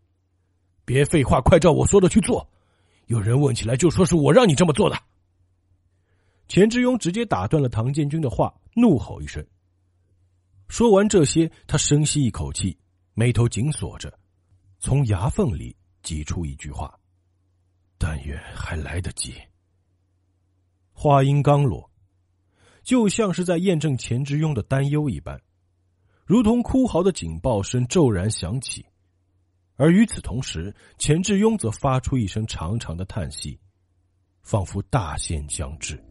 [0.86, 2.49] 别废话，快照我说的去做。
[3.07, 5.01] 有人问起来，就说是我让你这么做的。
[6.50, 9.45] 钱志庸直接打断了唐建军的话，怒吼一声。
[10.68, 12.76] 说完这些，他深吸一口气，
[13.14, 14.12] 眉头紧锁着，
[14.80, 17.00] 从牙缝里挤出一句话
[18.00, 19.36] ：“但愿还来得及。”
[20.91, 21.88] 话音刚落，
[22.82, 25.39] 就像是在验证钱之庸的担忧一般，
[26.26, 28.84] 如同哭嚎的警报声骤然响起，
[29.76, 33.60] 而与此同时，钱志庸则发出一声长长的叹息，
[34.41, 36.04] 仿佛大限将至。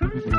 [0.00, 0.29] Hi.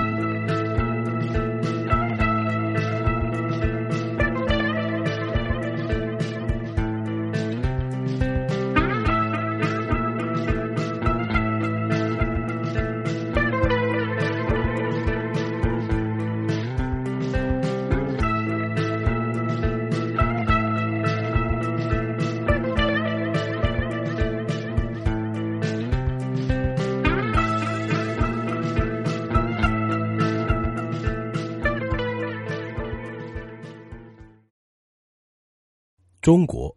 [36.32, 36.73] 中国，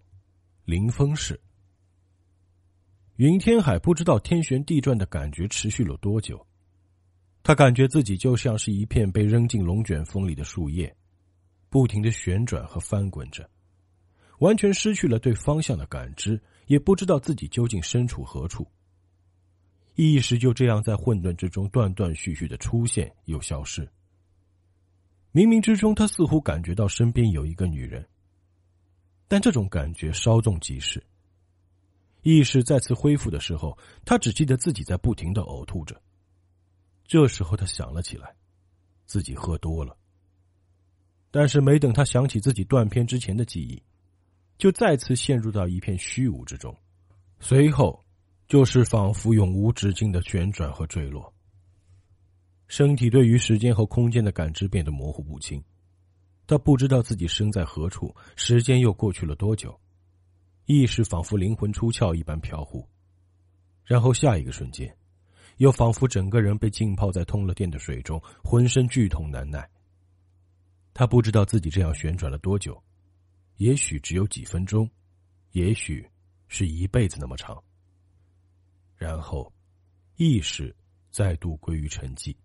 [0.64, 1.40] 临汾市。
[3.18, 6.44] 云天海不知道天旋地转的感觉持续了多久，
[7.40, 10.92] 他感觉自己就像是一片被扔进龙卷风里的树叶，
[11.70, 13.48] 不停的旋转和翻滚着，
[14.40, 18.66] 完全失去了对方向的感知，也不知道自己究竟身处何处。
[19.94, 23.88] 意识就这样在混沌之中断断续续的出现又消失。
[25.32, 28.05] 冥冥之中，他似乎感觉到身边有一个女人。
[29.27, 31.03] 但这种感觉稍纵即逝。
[32.22, 36.01] 意识再次恢复的时候，他只记得自己在不停的呕吐着。
[37.07, 38.35] 这时候他想了起来，
[39.05, 39.97] 自己喝多了。
[41.31, 43.83] 但是没等他想起自己断片之前的记忆，
[44.57, 46.75] 就再次陷入到一片虚无之中。
[47.41, 48.03] 随后，
[48.47, 51.31] 就是仿佛永无止境的旋转和坠落。
[52.68, 55.62] 身体对于时间和空间的感知变得模糊不清。
[56.47, 59.78] 他不知道自己身在何处，时间又过去了多久，
[60.66, 62.86] 意识仿佛灵魂出窍一般飘忽，
[63.84, 64.95] 然后下一个瞬间，
[65.57, 69.68] 又仿佛整个人被浸泡在通了电的水中，浑身剧痛难耐。
[70.92, 72.80] 他不知道自己这样旋转了多久，
[73.57, 74.88] 也许只有几分钟，
[75.53, 76.07] 也许
[76.47, 77.62] 是一辈子那么长。
[78.97, 79.53] 然后，
[80.16, 80.74] 意识
[81.11, 82.36] 再度归于沉寂。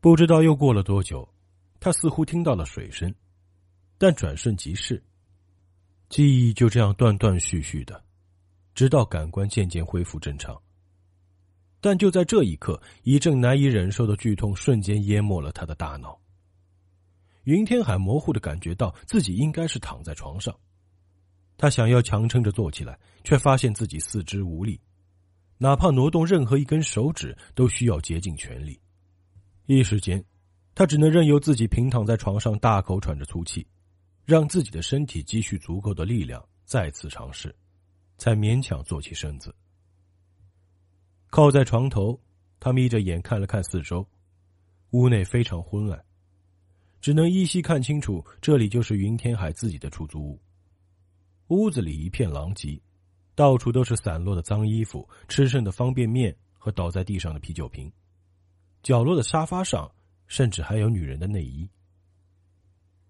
[0.00, 1.28] 不知道又过了多久，
[1.80, 3.12] 他似乎听到了水声，
[3.98, 5.02] 但转瞬即逝。
[6.08, 8.02] 记忆就这样断断续续的，
[8.74, 10.56] 直到感官渐渐恢复正常。
[11.80, 16.18] 但就在这一刻，一阵难以忍受的剧痛瞬间淹没了他的大脑。
[17.44, 20.54] 云天海模糊的感觉到自己应该是躺在床上，
[21.56, 24.80] 他想要强撑着坐起来，却发现自己四肢无力，
[25.56, 28.80] 哪怕挪动任何一根手指都需要竭尽全力。
[29.70, 30.24] 一时间，
[30.74, 33.66] 他只能任由自己平躺在床上，大口喘着粗气，
[34.24, 37.54] 让自己的身体积蓄足够的力量，再次尝试，
[38.16, 39.54] 才勉强坐起身子。
[41.28, 42.18] 靠在床头，
[42.58, 44.08] 他眯着眼看了看四周，
[44.92, 46.02] 屋内非常昏暗，
[47.02, 50.40] 只能依稀看清楚这里就是云天海自己的出租屋。
[51.48, 52.80] 屋子里一片狼藉，
[53.34, 57.92] 到处都是散落的脏衣服、吃剩的方便面和倒在地上的啤酒瓶。
[58.88, 59.92] 角落的沙发上，
[60.28, 61.68] 甚至还有女人的内衣。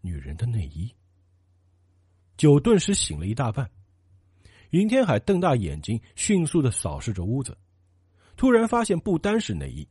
[0.00, 0.92] 女人的内衣。
[2.36, 3.70] 酒顿时醒了一大半。
[4.70, 7.56] 云天海瞪大眼睛，迅速的扫视着屋子，
[8.36, 9.86] 突然发现不单是内衣。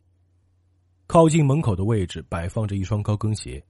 [1.06, 3.66] 靠近门口的位置摆放着一双高跟鞋，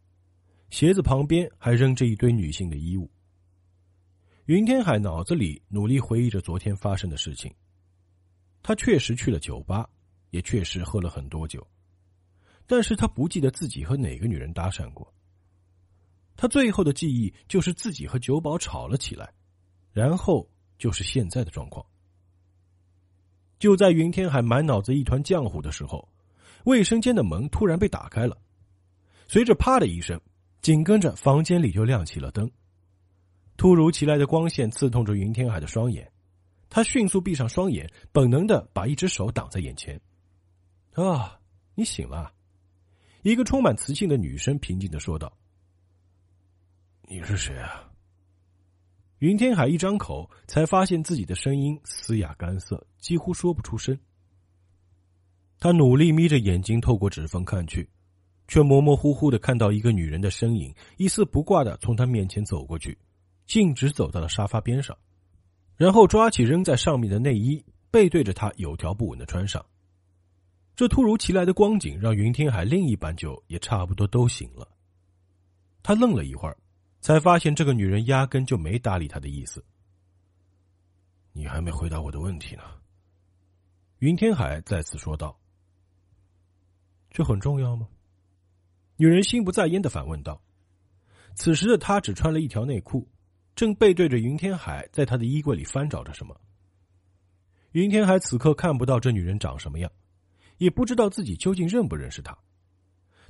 [0.72, 3.08] 鞋子旁边还扔着一堆女性的衣物。
[4.46, 7.54] 云天海脑子里努力回忆着昨天发生的事情。
[8.64, 9.88] 他确实去了酒吧，
[10.32, 11.64] 也确实喝了很多酒。
[12.68, 15.12] 但是他不记得自己和哪个女人搭讪过，
[16.36, 19.34] 他最后的记忆就是自己和酒保吵了起来，
[19.94, 20.48] 然后
[20.78, 21.84] 就是现在的状况。
[23.58, 26.08] 就在云天海满脑子一团浆糊的时候，
[26.66, 28.38] 卫生间的门突然被打开了，
[29.28, 30.22] 随着“啪”的一声，
[30.62, 32.52] 紧跟着房间里就亮起了灯。
[33.56, 36.12] 突如其来的光线刺痛着云天海的双眼，
[36.70, 40.00] 他迅速闭上双眼，本能的把一只手挡在眼前。
[40.94, 41.40] “啊，
[41.74, 42.34] 你醒了。”
[43.22, 45.32] 一个充满磁性的女声平静的说道。
[47.10, 47.84] “你是谁啊？”
[49.20, 53.98] 云天海一张口，才发现自己的声音嘶哑干涩，几乎说不出声。
[55.60, 57.90] 他努力眯着眼睛，透过指缝看去，
[58.48, 62.96] 却模模糊糊的看到一个女人的身影，一丝不挂的从他面前走过去，
[63.48, 64.96] 径直走到了沙发边上，
[65.76, 69.66] 然后抓起扔在上面的内衣，背对着他，有条不紊的穿上。
[70.78, 74.66] 这突如其来的光景，让云天海另一半酒也差不多都醒了。
[75.84, 76.58] 他愣了一会儿。
[77.00, 79.64] 才发现这个女人压根就没搭理他的意思。
[81.32, 82.64] 你还没回答我的问题呢，
[84.00, 85.40] 云天海再次说道。
[87.10, 87.88] 这很重要吗？
[88.98, 90.42] 女人心不在焉的反问道。
[91.36, 93.08] 此时的她只穿了一条内裤，
[93.56, 96.36] 正背对着云天海，在他的衣柜里翻找着什么。
[97.72, 99.90] 云天海此刻看不到这女人长什么样，
[100.58, 102.38] 也不知道自己究竟认不认识她。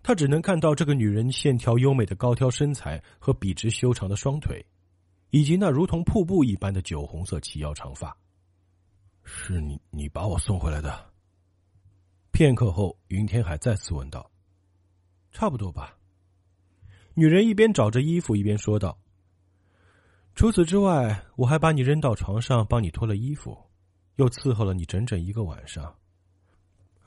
[0.04, 4.66] 他只能看到这个女人线条优美的高挑身材和笔直修长的双腿，
[5.32, 8.16] 以及那如同瀑布一般的酒红色齐腰长发。
[9.24, 11.06] 是你，你把我送回来的。
[12.32, 14.32] 片刻后，云天海再次问道
[15.34, 15.98] ：“差不多吧。”
[17.16, 18.98] 女人一边找着衣服，一边说道
[20.36, 23.58] ：“除此之外，我还把你扔到床上，帮你脱了衣服，
[24.16, 25.94] 又伺候了你整整一个晚上。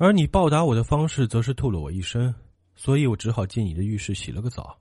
[0.00, 2.34] 而你报答我的方式，则是吐了我一身。”
[2.74, 4.80] 所以我只好进你的浴室洗了个澡，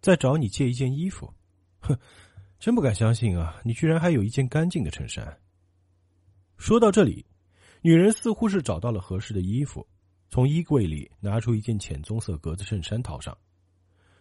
[0.00, 1.32] 再找你借一件衣服。
[1.78, 1.96] 哼，
[2.58, 3.60] 真不敢相信啊！
[3.64, 5.38] 你居然还有一件干净的衬衫。
[6.56, 7.24] 说到这里，
[7.82, 9.86] 女人似乎是找到了合适的衣服，
[10.28, 13.38] 从衣柜里拿出一件浅棕色格子衬衫套上，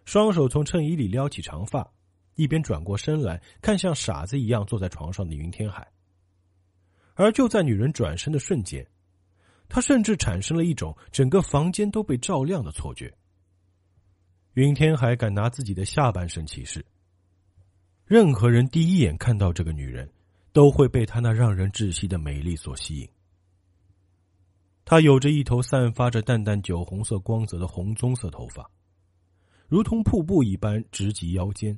[0.06, 1.92] 双手从衬衣里撩起长发，
[2.36, 5.92] 一边转过身来看像傻子一样坐在床上的云天海。
[7.16, 8.86] 而就在女人转身的瞬间。
[9.68, 13.14] 他甚至产生了一种整个房间都被照亮的错觉。
[14.54, 16.86] 云天海敢拿自己的下半身起誓，
[18.06, 20.10] 任何人第一眼看到这个女人，
[20.54, 23.10] 都会被她那让人窒息的美丽所吸引。
[24.86, 28.70] 她有着一头散发着淡淡酒红色光泽的红棕色头发，
[29.68, 31.78] 如同瀑布一般直及腰间，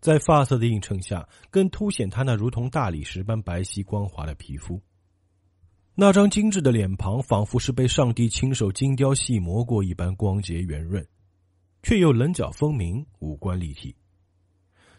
[0.00, 4.80] 在发色的映衬下，更凸显她那如同大理石般白皙光滑的皮肤。
[6.00, 11.06] 那张精致的脸庞，仿佛是被上帝亲手精雕细磨过一般光洁圆润，
[11.82, 13.94] 却又棱角分明，五官立体。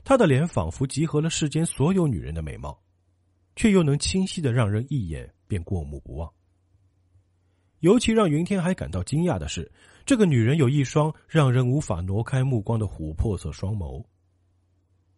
[0.03, 2.79] 她的脸仿佛集合了世间所有女人的美貌，
[3.55, 6.31] 却又能清晰的让人一眼便过目不忘。
[7.79, 9.71] 尤其让云天海感到惊讶的是，
[10.05, 14.05] 这个女人有一双让人无法挪开目光的琥珀色双眸。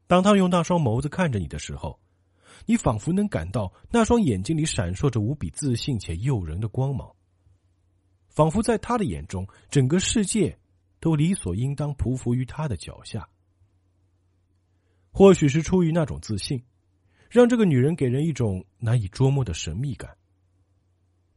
[0.08, 2.00] 当她用那双眸子看着你的时候，
[2.66, 7.14] 你仿佛能感到那双眼睛里闪烁着无比自信且诱人的光芒，
[8.28, 10.58] 仿佛在他的眼中，整个世界
[10.99, 13.28] 都理所应当匍匐于他的脚下。
[15.12, 16.64] 或许是出于那种自信，
[17.30, 20.18] 让这个女人给人一种难以捉摸的神秘感。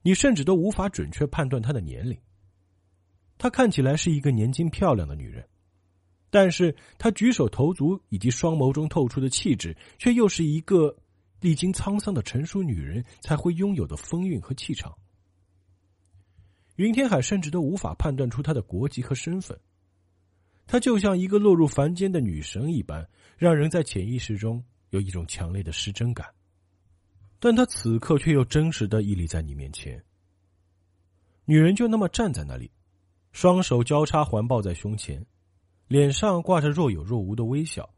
[0.03, 2.19] 你甚至都无法准确判断她的年龄。
[3.37, 5.47] 她看起来是一个年轻漂亮的女人。
[6.31, 10.97] 但是她举手投足以及双眸中透出的气质，却又是一个。
[11.41, 14.97] 历经沧桑的成熟女人才会拥有的风韵和气场。
[16.77, 19.59] 云天海甚至都无法判断出她的国籍和身份。
[20.67, 23.09] 她就像一个落入凡间的女神一般，
[23.39, 26.27] 让人在潜意识中有一种强烈的失真感。
[27.39, 30.03] 但她此刻却又真实的屹立在你面前。
[31.45, 32.71] 女人就那么站在那里，
[33.31, 35.25] 双手交叉环抱在胸前，
[35.87, 37.89] 脸上挂着若有若无的微笑。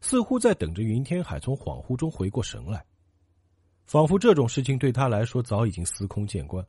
[0.00, 2.84] 似乎在等着云天海从恍惚中回过神来，
[3.84, 6.66] 仿佛这种事情对他来说早已经司空见惯。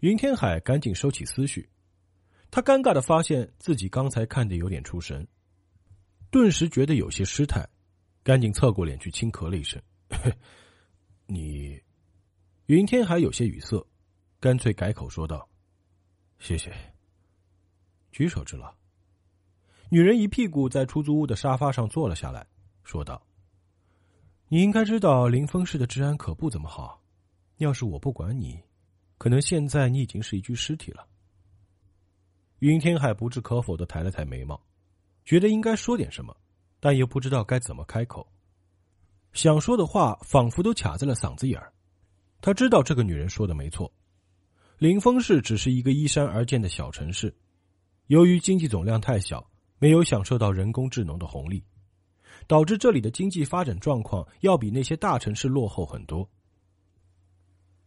[0.00, 1.68] 云天海赶紧收起思绪，
[2.50, 5.26] 他尴尬的发现自己刚才看的有点出神，
[6.30, 7.66] 顿时觉得有些失态，
[8.22, 9.80] 赶紧侧过脸去轻咳了一声
[11.26, 11.80] ：“你。”
[12.66, 13.86] 云天海有些语塞，
[14.40, 15.48] 干脆改口说道
[16.40, 16.74] ：“谢谢。”
[18.10, 18.74] 举手之劳。
[19.88, 22.46] 女人一屁股在出租屋的沙发上坐了下来，
[22.82, 23.22] 说道
[24.48, 27.00] ：“你应该知道林峰市的治安可不怎么好。
[27.58, 28.60] 要是我不管你，
[29.16, 31.06] 可能现在你已经是一具尸体了。”
[32.60, 34.60] 云天海不置可否的抬了抬眉毛，
[35.24, 36.36] 觉得应该说点什么，
[36.80, 38.26] 但又不知道该怎么开口。
[39.34, 41.72] 想说的话仿佛都卡在了嗓子眼儿。
[42.40, 43.92] 他知道这个女人说的没错，
[44.78, 47.34] 临风市只是一个依山而建的小城市，
[48.06, 49.46] 由于经济总量太小，
[49.78, 51.62] 没有享受到人工智能的红利，
[52.46, 56.28] 导致这里的经济发展状况要比那些大城市落后很多。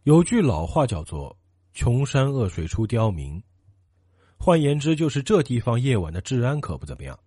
[0.04, 1.36] 有句老话叫做
[1.74, 3.42] “穷山恶水出刁民”，
[4.38, 7.18] 换言之，就是这地方夜晚的治安可不怎么样。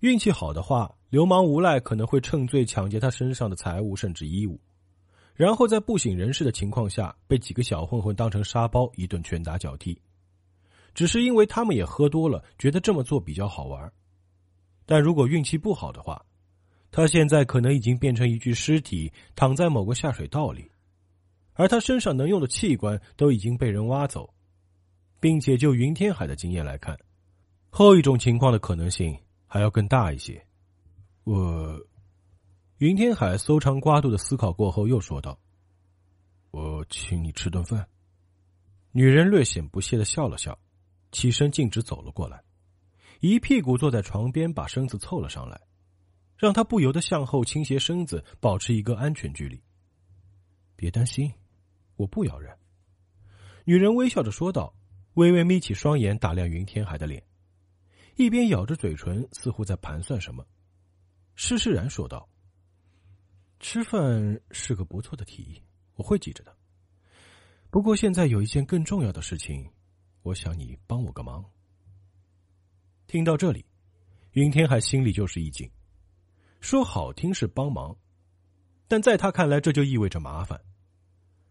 [0.00, 4.60] 运气好的话，流氓无赖可能会趁醉抢劫他身上的财物甚至衣物，
[5.34, 9.98] 然后在不省人事的情况下被几个小混混当成沙包一顿拳打脚踢。
[10.94, 13.92] 只是因为他们也喝多了，觉得这么做比较好玩。
[14.86, 16.24] 但如果运气不好的话，
[16.90, 20.70] 他现在可能已经变成一具尸体，躺在某个下水道里，
[21.54, 24.32] 而他身上能用的器官都已经被人挖走，
[25.20, 26.98] 并且就云天海的经验来看，
[27.70, 29.18] 后一种情况的可能性。
[29.52, 30.42] 还要更大一些。
[31.24, 31.78] 我，
[32.78, 35.38] 云天海搜肠刮肚的思考过后，又说道
[36.52, 37.86] ：“我请你吃顿饭。”
[38.92, 40.58] 女人略显不屑的笑了笑，
[41.12, 42.42] 起身径直走了过来，
[43.20, 45.60] 一屁股坐在床边，把身子凑了上来，
[46.36, 49.62] 让他不由得向后倾斜身子，保持一个安全距离。
[50.74, 51.32] 别担心，
[51.94, 52.56] 我不咬人。”
[53.64, 54.74] 女人微笑着说道，
[55.14, 57.22] 微微眯起双眼，打量云天海的脸。
[58.16, 60.44] 一边咬着嘴唇，似乎在盘算什么。
[61.34, 62.28] 施施然说道
[63.60, 65.62] ：“吃饭是个不错的提议，
[65.94, 66.54] 我会记着的。
[67.70, 69.70] 不过现在有一件更重要的事情，
[70.22, 71.44] 我想你帮我个忙。”
[73.06, 73.64] 听到这里，
[74.32, 75.70] 云天海心里就是一紧。
[76.60, 77.96] 说好听是帮忙，
[78.88, 80.60] 但在他看来，这就意味着麻烦。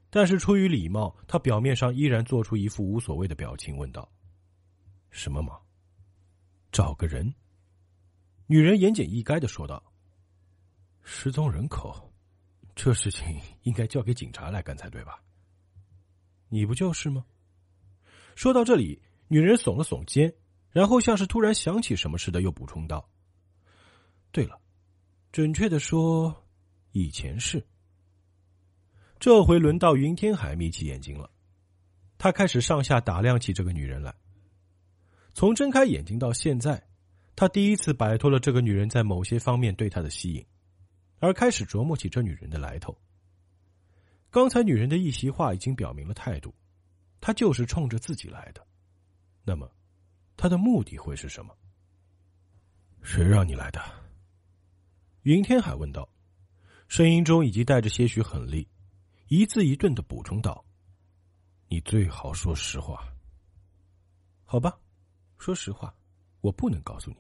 [0.10, 4.12] 但是出于礼貌，他表面上依然做出一副无所谓的表情，问道
[5.12, 5.62] ：“什么忙？”
[6.72, 7.34] 找个人，
[8.48, 9.84] 女人言简意赅的说道
[11.04, 12.12] ：“失踪人口，
[12.76, 15.22] 这事情应该交给警察来干才对吧？
[16.50, 17.26] 你不就是吗？”
[18.36, 20.34] 说到这里，女人耸了耸肩，
[20.72, 23.10] 然后像是突然想起什么似的，又补充道
[24.32, 24.60] ：“对了，
[25.32, 26.46] 准确的说，
[26.92, 27.66] 以前是。”
[29.20, 31.30] 这回轮到云天海眯起眼睛了，
[32.18, 34.16] 他开始上下打量起这个女人来。
[35.34, 36.88] 从睁开眼睛到现在，
[37.36, 40.46] 他第一次摆脱了这个女人在某些方面对他的吸引，
[41.20, 42.98] 而开始琢磨起这女人的来头。
[44.32, 46.56] 刚才女人的一席话已经表明了态度，
[47.22, 48.68] 他就是冲着自己来的。
[49.46, 49.72] 那么，
[50.36, 51.56] 他的目的会是什么？
[53.02, 53.80] 谁让你来的？
[55.22, 56.10] 云天海问道，
[56.88, 58.68] 声音中已经带着些许狠厉，
[59.28, 60.66] 一字一顿的补充道
[61.70, 63.08] ：“你最好说实话。”
[64.44, 64.78] 好吧。
[65.38, 65.96] 说实话，
[66.42, 67.18] 我不能告诉你。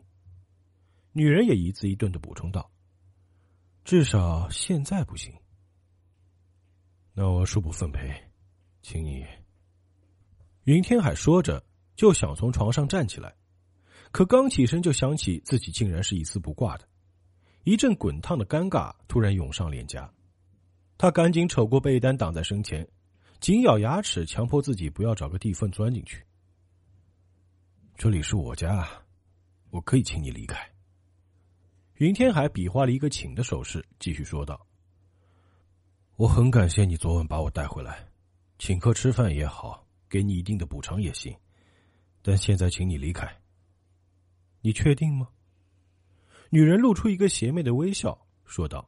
[1.11, 2.71] 女人也一字一顿的补充道
[3.83, 5.33] ：“至少现在不行。”
[7.13, 8.13] 那我恕不奉陪，
[8.83, 9.25] 请你。
[10.71, 11.61] 云天海说着，
[11.97, 13.35] 就想从床上站起来，
[14.13, 16.87] 可刚起身就想起自己竟然是一丝不挂的，
[17.65, 20.09] 一阵滚烫的尴尬突然涌上脸颊，
[20.97, 22.87] 他赶紧扯过被单挡在身前，
[23.41, 26.25] 紧咬牙齿，强迫自己不要找个地缝钻进去。
[27.97, 28.87] 这里是我家，
[29.71, 30.57] 我可以请你离开。
[31.95, 34.65] 云天海比划了一个请的手势，继续说道
[36.15, 38.07] ：“我很感谢你昨晚把我带回来，
[38.57, 41.35] 请客吃饭也好，给你一定的补偿也行。
[42.21, 43.27] 但现在，请你离开。
[44.61, 45.27] 你确定吗？”
[46.51, 48.87] 女人露出一个邪魅的微笑，说道：“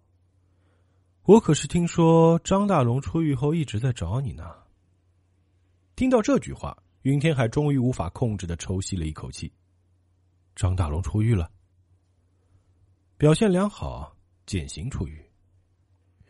[1.24, 4.54] 我可是听说张大龙出狱后一直在找你呢。”
[5.96, 6.78] 听到这句话。
[7.04, 9.52] 云天海终于无法控制的抽吸了一口气。
[10.56, 11.52] 张大龙出狱了，
[13.18, 14.16] 表现良好，
[14.46, 15.22] 减刑出狱。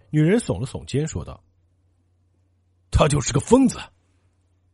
[0.09, 1.43] 女人耸了耸肩，说道
[2.89, 3.77] ：“他就是个疯子，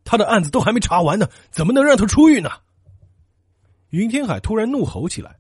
[0.10, 2.50] 他的案子都还没查完呢，怎么能让他出狱呢？”
[3.90, 5.40] 云天海突然怒吼起来：“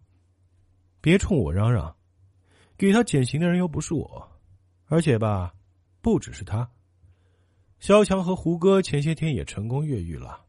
[1.01, 1.95] 别冲我嚷嚷！
[2.77, 4.31] 给他减刑的人又不是我，
[4.85, 5.55] 而且吧，
[6.01, 6.69] 不只是他，
[7.79, 10.45] 肖强和胡歌前些天也成功越狱了。”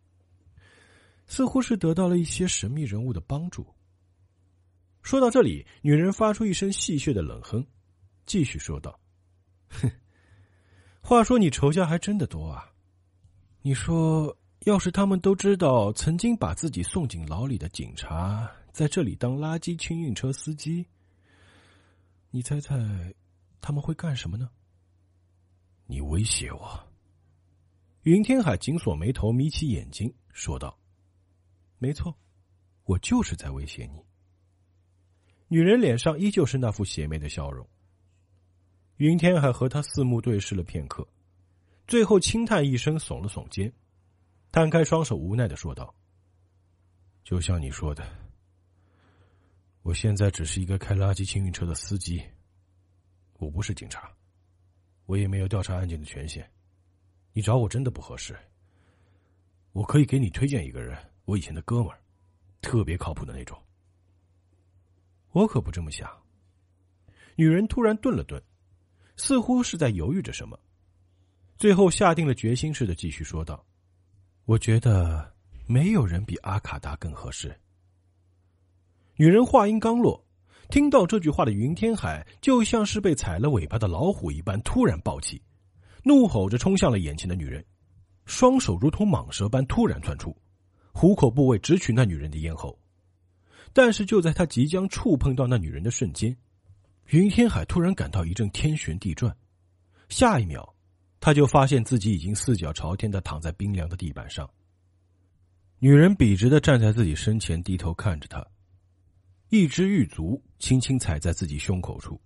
[1.26, 3.66] 似乎是得到了一些神秘人物的帮助。
[5.00, 7.66] 说到这里，女人发出一声戏谑的冷哼，
[8.26, 9.00] 继续说道
[9.80, 9.90] ：“哼，
[11.00, 12.69] 话说你仇家还真的多啊！
[13.62, 20.86] 你说，要是他们都知道曾经把自己送进牢里的警察在这里当垃圾清运车司机，
[22.30, 22.74] 你猜猜
[23.60, 24.48] 他们会干什么呢？”
[25.86, 26.88] 你威胁我？
[28.04, 30.78] 云天海紧锁眉头，眯起眼睛说道。
[31.78, 32.16] 没错，
[32.84, 34.02] 我就是在威胁你。
[35.48, 37.68] 女人脸上依旧是那副邪魅的笑容。
[38.96, 41.06] 云天海和他四目对视了片刻，
[41.90, 43.72] 最后轻叹一声，耸了耸肩，
[44.52, 45.92] 摊开双手，无奈的说道
[47.24, 48.06] ：“就像你说的，
[49.82, 52.22] 我现在只是一个开垃圾清运车的司机，
[53.38, 54.08] 我不是警察，
[55.06, 56.48] 我也没有调查案件的权限。
[57.32, 58.38] 你找我真的不合适。
[59.72, 62.00] 我可以给你推荐一个人，我以前的哥们儿，
[62.62, 63.60] 特别靠谱的那种。
[65.32, 66.08] 我可不这么想。”
[67.34, 68.40] 女人突然顿了顿。
[69.16, 70.56] 似乎是在犹豫着什么，
[71.60, 73.62] 最后下定了决心似的继续说道
[74.48, 75.30] ：“我觉得
[75.66, 77.54] 没有人比阿卡达更合适。”
[79.16, 80.26] 女人话音刚落，
[80.70, 85.42] 听到这句话的云天海就像是被踩了尾巴的老虎一般，突然暴起，
[86.02, 87.62] 怒吼着冲向了眼前的女人，
[88.24, 90.34] 双手如同蟒蛇般突然窜出，
[90.94, 92.74] 虎口部位直取那女人的咽喉。
[93.74, 96.34] 但是就在他即将触碰到那女人的瞬间，
[97.08, 99.36] 云天海突然感到一阵天旋地转，
[100.08, 100.74] 下一秒，
[101.20, 104.48] 他就发现自己已经四脚朝天的躺在冰凉的地板上。
[105.78, 108.44] 女人笔直的站在自己身前，低头看着他，
[109.50, 112.20] 一只玉足轻轻踩在自己胸口处，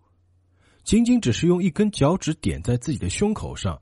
[0.84, 3.80] 仅仅只是用一根脚趾点在自己的胸口上，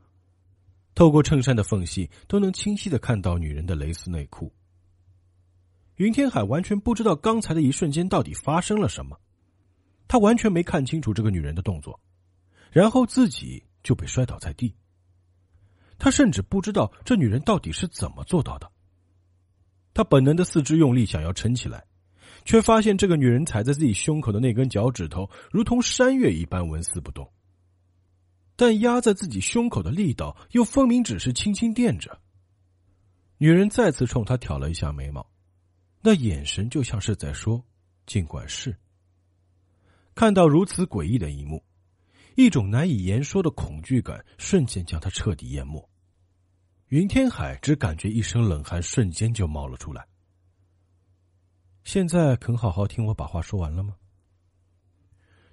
[0.94, 4.52] 透过衬衫的缝隙都能清晰的看到女人的蕾丝内裤。
[5.96, 9.20] 云天海完全不知道刚才的一瞬间到底发生了什么。
[10.08, 11.98] 他完全没看清楚这个女人的动作，
[12.70, 14.74] 然后自己就被摔倒在地。
[15.98, 18.70] 他甚至不知道这女人到底是怎么做到的。
[19.94, 21.84] 他本能的四肢用力想要撑起来，
[22.44, 27.30] 却发现这个女人踩在自己胸口的那根脚趾头如同山岳一般纹丝不动，
[28.56, 32.18] 但压在自己胸口的力道又分明只是轻轻垫着。
[33.38, 35.26] 女人再次冲他挑了一下眉毛，
[36.00, 37.64] 那眼神就像是在说
[38.06, 38.76] ：“尽管是。”
[40.14, 41.62] 看到如此诡异的一幕，
[42.36, 45.88] 一种难以言说的恐惧感瞬间将他彻底淹没。
[46.88, 50.06] 云天海只感觉一身冷汗瞬间就冒了出来。
[51.84, 53.96] 现在肯好好听我把话说完了吗？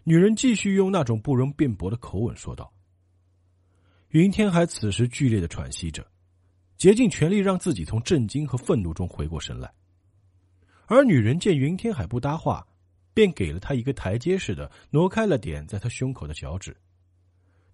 [0.03, 2.71] 女人继续用那种不容辩驳的口吻说道。
[4.09, 6.05] 云天海此时剧烈的喘息着，
[6.77, 9.71] 竭尽全力让自己从震惊和愤怒中回过神来。
[10.87, 12.65] 而女人见云天海不搭话。
[13.19, 16.73] 便给了他一个台阶似的，挪开了点在他胸口的脚趾，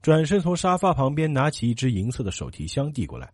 [0.01, 3.31] 转身从沙发旁边拿起一只银色的手提箱递过来。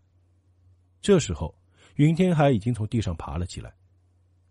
[1.00, 1.56] 这时候，
[1.96, 3.74] 云天海已经从地上爬了起来，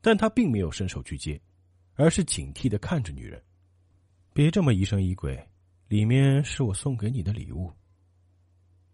[0.01, 1.39] 但他并没有伸手去接，
[1.97, 3.39] 而是警惕的看着女人。
[4.33, 5.39] 别这么疑神疑鬼，
[5.89, 7.71] 里面是我送给你的礼物。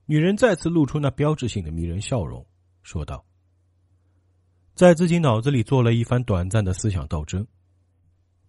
[0.07, 2.45] 女人再次露出那标志性的迷人笑容，
[2.83, 3.25] 说道
[4.75, 7.47] ：“在自己脑子里做了一番短暂的思想斗争。”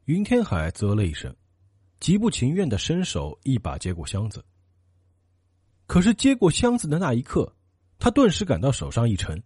[0.08, 1.36] 云天海啧了一声，
[2.00, 4.42] 极不情愿的伸手一把接过箱子。
[5.86, 7.54] 可是接过箱子的那一刻，
[8.00, 9.44] 他顿时感到手上一沉，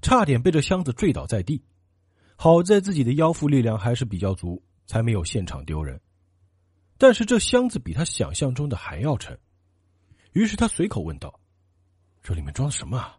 [0.00, 1.60] 差点被这箱子坠倒在地。
[2.36, 6.00] 好在自己的腰腹力量还是比较足，才没有现场丢人。
[6.98, 9.36] 但是这箱子比他想象中的还要沉，
[10.34, 11.40] 于是他随口问道
[12.22, 13.18] ：“这里面装的什么啊？”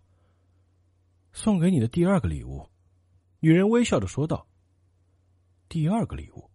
[1.33, 2.65] 送给你的第二个礼物，
[3.41, 4.47] 女人微笑着说道
[5.67, 6.46] ：“第二个礼物。”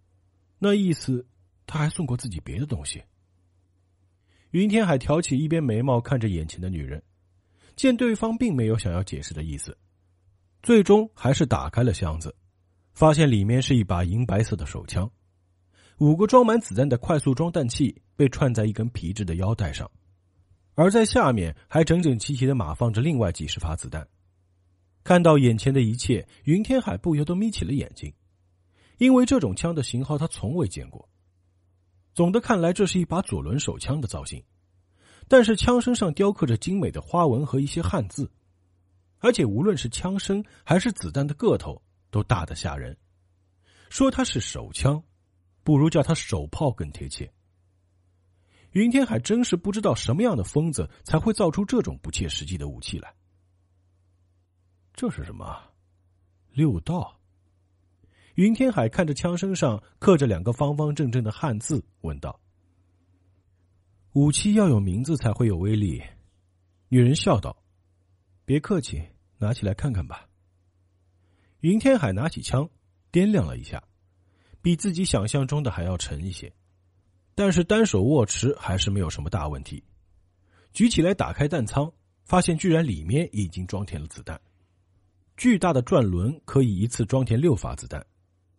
[0.64, 1.26] 那意思，
[1.66, 3.02] 他还送过自己别的东西。
[4.52, 7.02] 云天海挑起一边眉毛，看着眼前的女人，
[7.74, 9.76] 见对方并没有想要解释的意思，
[10.62, 12.32] 最终还是打开了箱子，
[12.94, 15.10] 发现里面是一把银白色的手枪，
[15.98, 19.90] 五个装满子弹的快速装弹器被串在一根皮质的腰带上，
[20.76, 24.06] 而在下面还整整齐齐的码放着另外几十发子弹。
[25.02, 28.14] 看到眼前的一切，云天海不由得眯起了眼睛。
[29.02, 31.08] 因为这种枪的型号他从未见过。
[32.14, 34.44] 总的看来，这是一把左轮手枪的造型，
[35.26, 38.30] 但是枪身上雕刻着精美的花纹和一些汉字，
[39.18, 41.82] 而且无论是枪身还是子弹的个头
[42.12, 42.96] 都大得吓人。
[43.90, 45.02] 说它是手枪，
[45.64, 47.28] 不如叫它手炮更贴切。
[48.70, 53.12] 云天海真是不知道什么样的疯子才会造出这种不切实际的武器来。
[54.94, 55.60] 这是什么？
[56.52, 57.18] 六道。
[58.34, 62.40] 云天海看着枪身上刻着两个方方正正的汉字，问道
[64.14, 66.02] ：“武器要有名字才会有威力。”
[66.88, 67.54] 女人笑道
[68.46, 69.02] ：“别客气，
[69.38, 70.26] 拿起来看看吧。”
[71.60, 72.68] 云天海拿起枪，
[73.12, 73.82] 掂量了一下，
[74.62, 76.50] 比自己想象中的还要沉一些，
[77.34, 79.84] 但是单手握持还是没有什么大问题。
[80.72, 81.92] 举起来，打开弹仓，
[82.24, 84.40] 发现居然里面已经装填了子弹，
[85.36, 88.04] 巨大的转轮可以一次装填六发子弹。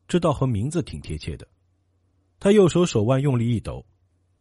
[0.08, 1.48] 这倒和名字挺贴切的。
[2.40, 3.86] 他右手手腕用力一抖，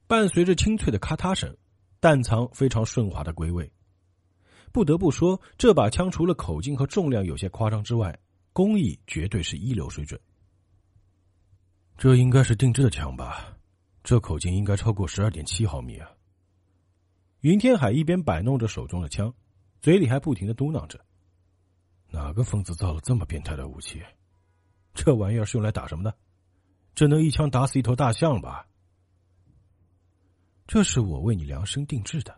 [0.07, 1.57] 伴随着清脆的咔嗒声，
[2.01, 3.73] 弹仓非常顺滑的归位。
[4.73, 8.19] 不得不说，这把枪除了口径和重量有些夸张之外，
[8.53, 10.21] 工艺绝对是一流水准。
[11.97, 13.57] 这应该是定制的枪吧？
[14.03, 16.11] 这口径应该超过十二点七毫米啊！
[17.43, 19.33] 云天海一边摆弄着手中的枪，
[19.81, 20.99] 嘴里还不停的嘟囔着
[22.11, 24.03] ：“哪个疯子造了这么变态的武器？
[24.95, 26.15] 这玩意儿是用来打什么的？
[26.95, 28.67] 这能一枪打死一头大象吧？”
[30.67, 32.35] 这是我为你量身定制的。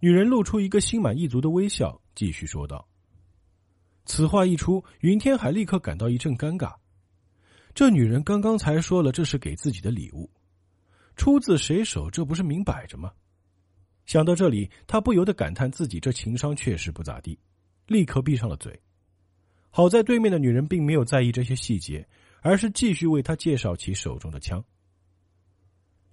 [0.00, 2.86] 女人露出一个心满意足的微笑，继续说道
[4.04, 6.74] ：“此话一出，云天海立刻感到一阵尴尬。
[7.74, 10.30] 这女人刚刚才说了这是给自己的礼物，
[11.16, 12.10] 出自谁手？
[12.10, 13.12] 这不是明摆着吗？”
[14.06, 17.38] 想到这里，他不由得感叹自己这情商确实不咋地，
[17.86, 18.78] 立刻闭上了嘴。
[19.76, 22.06] 好在对面的女人并没有在意这些细节，
[22.42, 24.64] 而是继续为他介绍起手中的枪。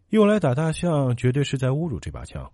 [0.10, 2.52] 用来打大象，绝对是在侮辱这把枪。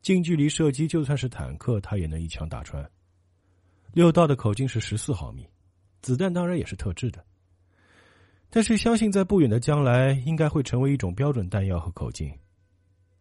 [0.00, 2.84] 近距离射击，就算是坦克，他也能一枪打穿。
[3.92, 5.46] 六道的口径是十四毫米，
[6.00, 7.24] 子弹当然也是特制的。
[8.50, 12.36] 但是相信在不远的将来，应该会成为一种标准弹药和口径。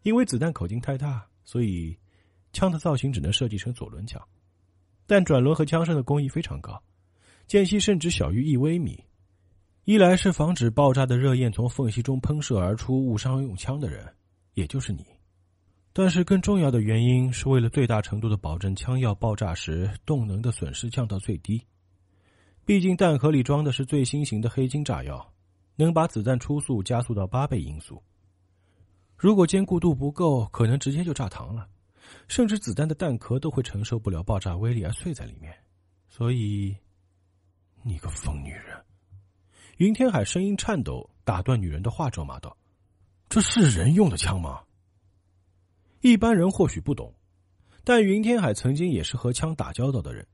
[0.01, 1.95] 因为子弹口径太大，所以
[2.51, 4.19] 枪的造型只能设计成左轮枪，
[5.05, 6.81] 但转轮和枪身的工艺非常高，
[7.51, 8.97] 间隙甚至小于一微米。
[9.83, 14.07] 一来是防止爆炸的热焰从缝隙中喷射而出，误伤用枪的人，
[14.53, 15.05] 也就是你。
[15.91, 21.61] 但是更重要的原因是为了最大程度的保证枪药爆炸时动能的损失降到最低。
[22.63, 25.33] 毕竟弹壳里装的是最新型的黑金炸药，
[25.75, 28.01] 能把子弹初速加速到八倍音速。
[29.17, 31.67] 如果坚固度不够，可能直接就炸膛了，
[32.29, 35.53] 甚至子弹的弹壳都会承受不了爆炸威力而碎在里面。
[36.07, 36.73] 所以，
[37.83, 38.83] 你个疯女人！
[39.77, 42.55] 云天海声音颤抖，打断女人的话，咒骂道
[43.27, 44.61] ：“这是人用的枪吗？”
[46.01, 47.13] 一般人或许不懂，
[47.83, 50.27] 但云天海曾经也是和枪打交道的人。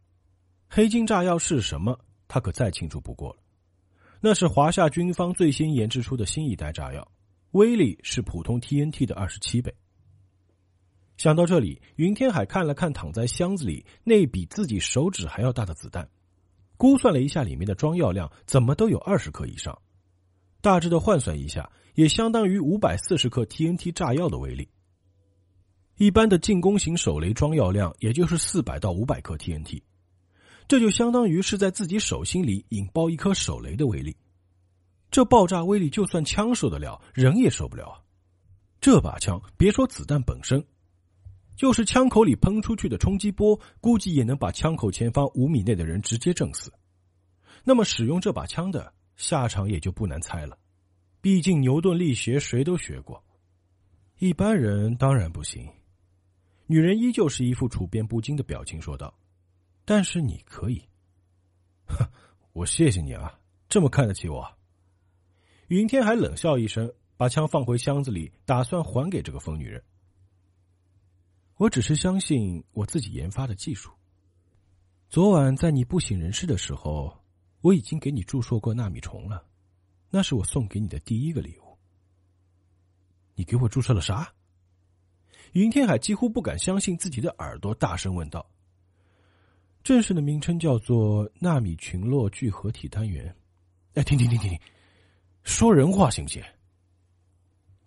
[0.69, 1.97] 黑金炸药是什么？
[2.27, 3.39] 他可再清楚不过了。
[4.19, 7.09] 那是华夏军方最新研制出的新一代炸药，
[7.51, 9.73] 威力是普通 TNT 的二十七倍。
[11.15, 16.09] 想到这里，云天海看了看躺在箱子里那比自己手指还要大的子弹，
[16.77, 19.77] 估算了一下里面的装药量，怎么都有二十克以上。
[20.61, 24.69] 大致的换算一下，也相当于五百四十克 TNT 炸药的威力。
[25.97, 29.81] 一般的进攻型手雷装药量也就是四百到五百克 TNT，
[30.67, 34.15] 这就相当于是在自己手心里引爆一颗手雷的威力。
[35.09, 37.97] 这爆炸威力，就算枪受得了，人也受不了啊。
[38.79, 40.63] 这把枪别说子弹本身，
[41.57, 46.71] 就是枪口里喷出去的冲击波，估计也能把枪口前方五米内的人直接震死。
[47.63, 50.57] 那么使用这把枪的下场也就不难猜了，
[51.19, 53.21] 毕竟牛顿力学谁都学过，
[54.19, 55.67] 一般人当然不行。
[56.67, 59.13] 女人依旧是一副处变不惊的表情，说道
[59.83, 60.83] ：“但是你可以。
[61.89, 62.05] ”“哼，
[62.53, 64.47] 我谢谢你啊，这么看得起我。”
[65.69, 69.81] 云天海冷笑一声，把枪放回箱子里，打算还给这个疯女人。
[71.57, 73.91] “我只是相信我自己研发的技术。
[75.09, 77.17] 昨晚在你不省人事的时候，
[77.61, 79.43] 我已经给你注射过纳米虫了，
[80.11, 81.77] 那是我送给你的第一个礼物。
[83.33, 84.31] ”“你给我注射了啥？”
[85.53, 88.47] 云天海几乎不敢相信自己的耳朵，大声问道
[89.81, 93.35] ：“正式的名称叫做纳米群落聚合体单元。”
[93.95, 94.59] 哎，停停停停停，
[95.43, 96.43] 说人话行不行？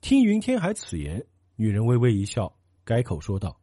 [0.00, 2.52] 听云天海此言，女人微微一笑，
[2.82, 3.56] 改口说道：“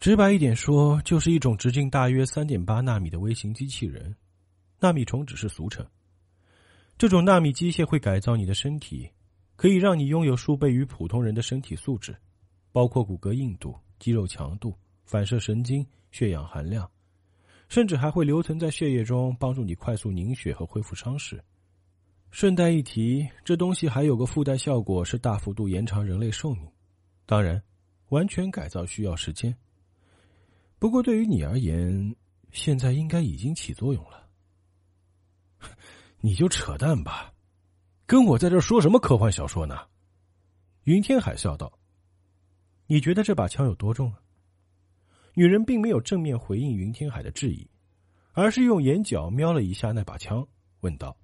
[0.00, 4.14] 直白一点说，就是一种直径大约三点八纳米的微型机器人。
[4.80, 5.86] 纳米虫只是俗称。
[6.98, 9.10] 这种纳米机械会改造你的身体，
[9.56, 12.14] 可以让你拥有数倍于普通人的身体素质。”
[12.70, 16.90] 包括骨骼硬度、肌肉强度、反射神经、血氧含量，
[17.68, 21.40] 甚至还会留存在血液中，帮助你快速凝血和恢复伤势。
[22.32, 26.68] 顺带一提，这东西还有个附带效果，是大幅度延长人类寿命。
[27.26, 27.62] 当然，
[28.08, 29.56] 完全改造需要时间。
[30.84, 32.14] 不过对于你而言，
[32.52, 34.28] 现在应该已经起作用了。
[36.20, 37.32] 你就扯淡吧，
[38.04, 39.78] 跟我在这说什么科幻小说呢？
[40.82, 41.72] 云天海笑道。
[42.86, 44.20] 你觉得这把枪有多重啊？
[45.32, 47.66] 女人并没有正面回应云天海的质疑，
[48.34, 50.46] 而是用眼角瞄了一下那把枪，
[50.80, 51.16] 问道：“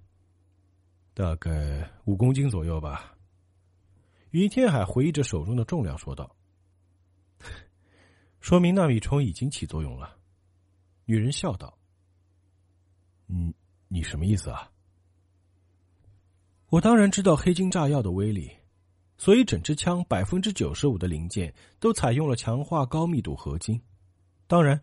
[1.13, 3.15] 大概五公斤左右吧。”
[4.31, 6.35] 云天海回忆着手中的重量，说道
[8.41, 10.17] ：“说明纳米虫已经起作用了。”
[11.05, 11.77] 女人笑道
[13.27, 13.55] ：“你，
[13.87, 14.69] 你什么意思啊？”
[16.69, 18.49] 我当然知道黑金炸药的威力，
[19.17, 23.81] 所以整支枪百分之九十五的零件都采用了强化高密度合金。
[24.47, 24.81] 当然，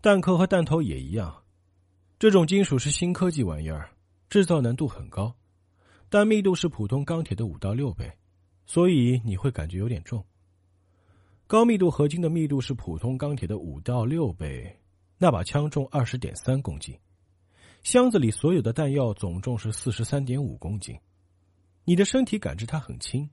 [0.00, 1.44] 弹壳和弹头也一样。
[2.18, 3.90] 这种金属是新科技玩意儿，
[4.30, 5.36] 制造难度很高，
[6.08, 8.10] 但密度是普通钢铁的五到六倍，
[8.64, 10.24] 所以你会感觉有点重。
[11.48, 14.78] 高密度合金的密度是普通钢铁的五到六倍，
[15.16, 16.94] 那把枪重二十点三公斤，
[17.82, 20.94] 箱子里所有的弹药总重是四十三点五公斤。
[21.84, 23.30] 你的身体感知它很轻，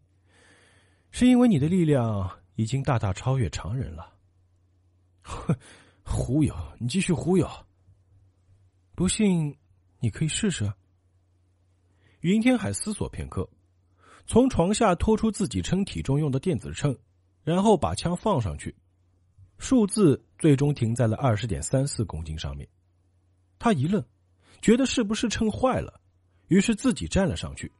[1.11, 4.13] 是因为你的力量已经大大超越常人了。
[5.22, 5.53] 哼，
[6.07, 6.55] 忽悠！
[6.80, 7.45] 你继续忽悠。
[8.95, 9.57] 不信，
[9.99, 10.72] 你可以试试。
[12.22, 13.49] 云天海思索片刻，
[14.26, 16.97] 从床下拖出自己称体重用的电子秤，
[17.46, 18.76] 然后把枪放上去，
[19.60, 22.68] 数字最终停在了二十点三四公斤上面。
[23.60, 24.04] 他一愣，
[24.62, 26.02] 觉得是不是秤坏了，
[26.48, 27.72] 于是自己站了上去。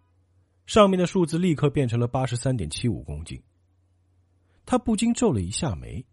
[0.68, 3.42] 上面的数字立刻变成了八十三点七五公斤，
[4.68, 6.06] 他不禁皱了一下眉，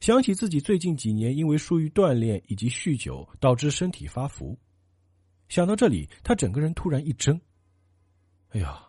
[0.00, 4.58] 想起自己最近几年因为疏于锻炼以及酗酒导致身体发福，
[5.50, 7.38] 想到这里，他整个人突然一怔。
[8.50, 8.82] 哎呀，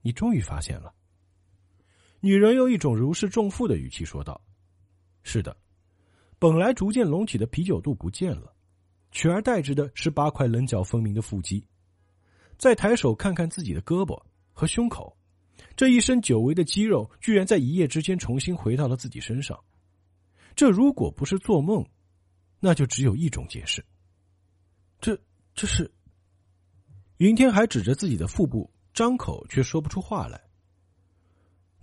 [0.00, 0.94] 你终于发现了！
[2.22, 4.40] 女人用一种如释重负的语气说道
[5.22, 5.54] ：“是的，
[6.38, 8.54] 本来逐渐隆起的啤酒肚不见了，
[9.10, 11.66] 取而代之的是八块棱角分明的腹肌。
[12.56, 14.18] 再抬手看看自己的胳膊。”
[14.54, 15.16] 和胸口，
[15.74, 19.58] 这一身久违的肌肉居然在一夜之间重新回到了自己身上。
[20.54, 21.82] 这如果不是做梦，
[22.60, 23.82] 那就只有一种解释。
[25.00, 25.18] 这
[25.54, 25.90] 这是
[27.16, 30.38] 云天还指着自己的腹部，张口却说不出话来。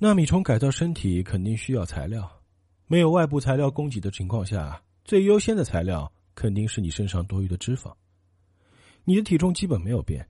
[0.01, 2.41] 纳米虫改造身体肯定需要材料，
[2.87, 7.93] 没有外部材料供给的情况下，最优先的材料肯定是你身上多余的脂肪。
[9.03, 10.27] 你的体重基本没有变。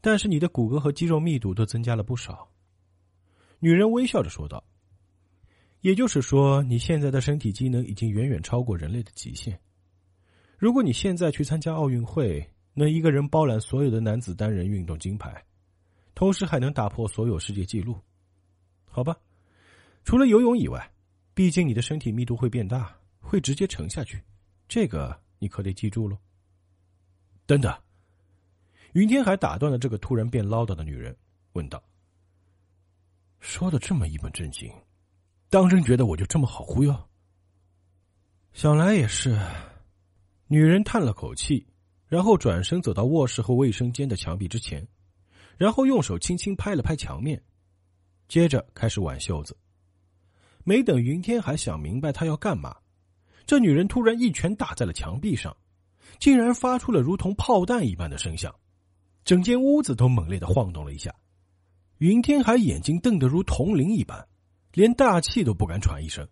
[0.00, 2.48] 但是你的骨骼和肌肉密度都增加了不少，
[3.58, 4.62] 女人微笑着说道。
[5.80, 9.58] 也就是说，你现在的身体机能已经远远超过人类的极限。
[10.56, 15.44] 如果你现在去参加奥运会，能一个人包揽所有的男子单人运动金牌，
[16.14, 17.98] 同时还能打破所有世界纪录，
[18.98, 19.16] 好吧？
[20.04, 20.90] 除了游泳以外，
[21.34, 24.20] 毕竟你的身体密度会变大，会直接沉下去，
[24.66, 26.18] 这个你可得记住喽。
[27.46, 27.72] 等等。
[28.94, 31.16] 云天海打断了这个突然变唠叨的女人，
[31.52, 31.80] 问道
[33.38, 34.68] ：“说的这么一本正经，
[35.48, 37.08] 当真觉得我就这么好忽悠？”
[38.52, 39.38] 想来也是。
[40.48, 41.64] 女人叹了口气，
[42.06, 44.84] 然后转身走到卧室和卫生间的墙壁之前，
[45.56, 47.40] 然后用手轻轻拍了拍墙面，
[48.28, 49.56] 接着开始挽袖子。
[50.64, 52.76] 没等云天海想明白他要干嘛，
[53.46, 55.56] 这女人突然一拳打在了墙壁上，
[56.18, 58.54] 竟然发出了如同炮弹一般的声响。
[59.24, 61.14] 整间屋子都猛烈的晃动了一下，
[61.98, 64.26] 云天海眼睛瞪得如铜铃一般，
[64.72, 66.26] 连大气都不敢喘一声，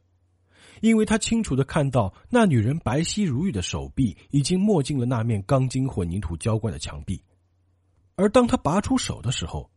[0.81, 7.23] 因为他清楚的看到那女人白皙如玉的手臂已经没进了那面钢筋混凝土浇灌的墙壁，
[8.15, 9.71] 而当他拔出手的时候，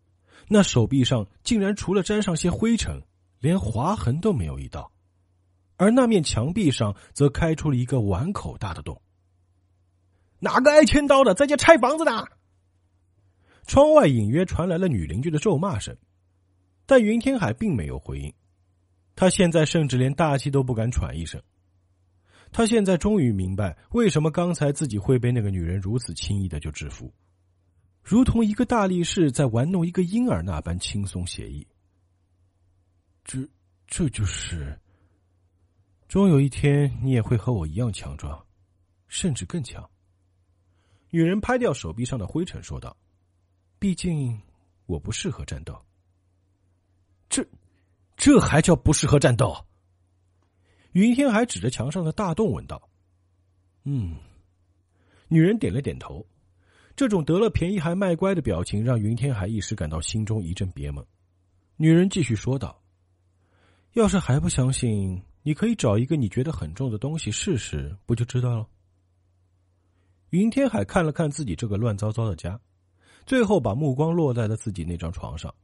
[0.51, 3.03] 那手臂上竟然除了沾上些灰尘，
[3.39, 4.91] 连划痕都没有一道，
[5.77, 8.99] 而那面墙壁上则开出了一个碗口大的洞。
[10.39, 12.25] 哪个挨千刀的在家拆房子呢？
[13.67, 15.95] 窗外隐约传来了女邻居的咒骂声，
[16.87, 18.33] 但云天海并没有回应。
[19.15, 21.39] 他现在甚至连大气都不敢喘一声。
[22.51, 27.13] 他现在终于明白，为什么刚才自己会被那个女人如此轻易的就制服，
[28.09, 31.67] 如同一个大力士在玩弄一个婴儿那般轻松写意。
[33.23, 33.47] 这，
[33.85, 34.75] 这就是，
[36.07, 38.43] 终有一天你也会和我一样强壮，
[39.07, 39.87] 甚至更强。
[41.11, 42.97] 女人拍掉手臂上的灰尘，说道。
[43.77, 44.41] 毕竟，
[44.87, 45.79] 我不适合战斗。
[47.29, 47.47] 这，
[48.17, 49.55] 这还叫不适合战斗？
[50.93, 52.89] 云天还指着墙上的大洞问道
[53.85, 54.15] ：“嗯。”
[55.29, 56.25] 女人点了点头。
[56.99, 61.01] 这种得了便宜还卖乖的表情，让云天海一时感到心中一阵别闷。
[61.77, 62.83] 女人继续说道
[63.95, 68.67] ：“要是还不相信，你可以找一个你觉得很重的东西试试，不就知道了？”
[70.31, 72.59] 云天海看了看自己这个乱糟糟的家。
[73.25, 75.55] 最后，把目光落在了自己那张床上。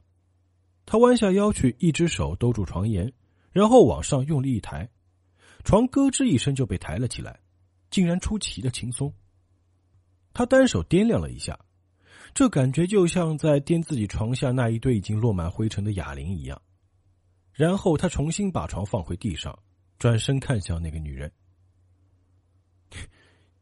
[0.86, 3.12] 他弯下腰去，一只手兜住床沿，
[3.52, 4.88] 然后往上用力一抬，
[5.64, 7.38] 床咯吱一声就被抬了起来，
[7.90, 9.12] 竟然出奇的轻松。
[10.36, 11.58] 他单手掂量了一下，
[12.34, 16.60] 这感觉就像在掂自己床下那一堆已经落满灰尘的哑铃一样。
[17.54, 19.58] 然后他重新把床放回地上，
[19.98, 21.32] 转身看向那个女人：“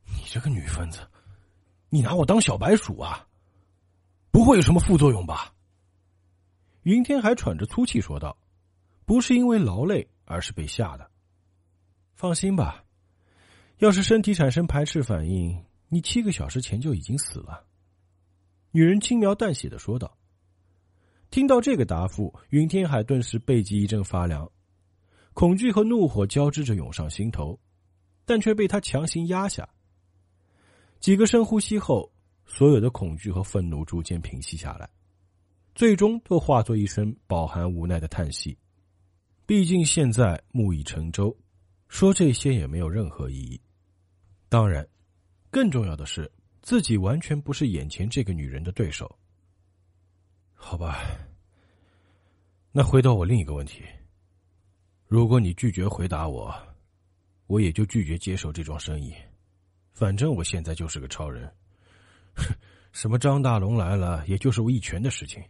[0.04, 0.98] 你这个女疯子，
[1.90, 3.24] 你拿我当小白鼠啊？”
[4.32, 5.54] 不会有什么副作用吧？
[6.82, 8.36] 云天还喘着粗气说道
[9.06, 11.08] ：“不是因为劳累，而是被吓的。
[12.16, 12.84] 放心吧，
[13.78, 15.64] 要是身体产生排斥反应，
[15.94, 17.64] 你七个小时前就已经死了。”
[18.72, 20.18] 女人轻描淡写的说道。
[21.30, 24.50] 听到这个答复，云天海顿时背脊一阵发凉，
[25.32, 27.58] 恐惧和怒火交织着涌上心头，
[28.24, 29.68] 但却被他强行压下。
[31.00, 32.12] 几个深呼吸后，
[32.46, 34.88] 所有的恐惧和愤怒逐渐平息下来。
[35.74, 38.56] 最终都化作一声饱含无奈的叹息。
[39.44, 41.36] 毕竟现在木已成舟，
[41.88, 43.60] 说这些也没有任何意义。
[44.48, 44.86] 当然，
[45.54, 46.28] 更重要的是，
[46.62, 49.16] 自己完全不是眼前这个女人的对手。
[50.52, 50.98] 好吧，
[52.72, 53.84] 那回到我另一个问题：
[55.06, 56.52] 如果你拒绝回答我，
[57.46, 59.14] 我也就拒绝接受这桩生意。
[59.92, 61.48] 反正我现在就是个超人，
[62.90, 65.40] 什么张大龙来了，也就是我一拳的事情。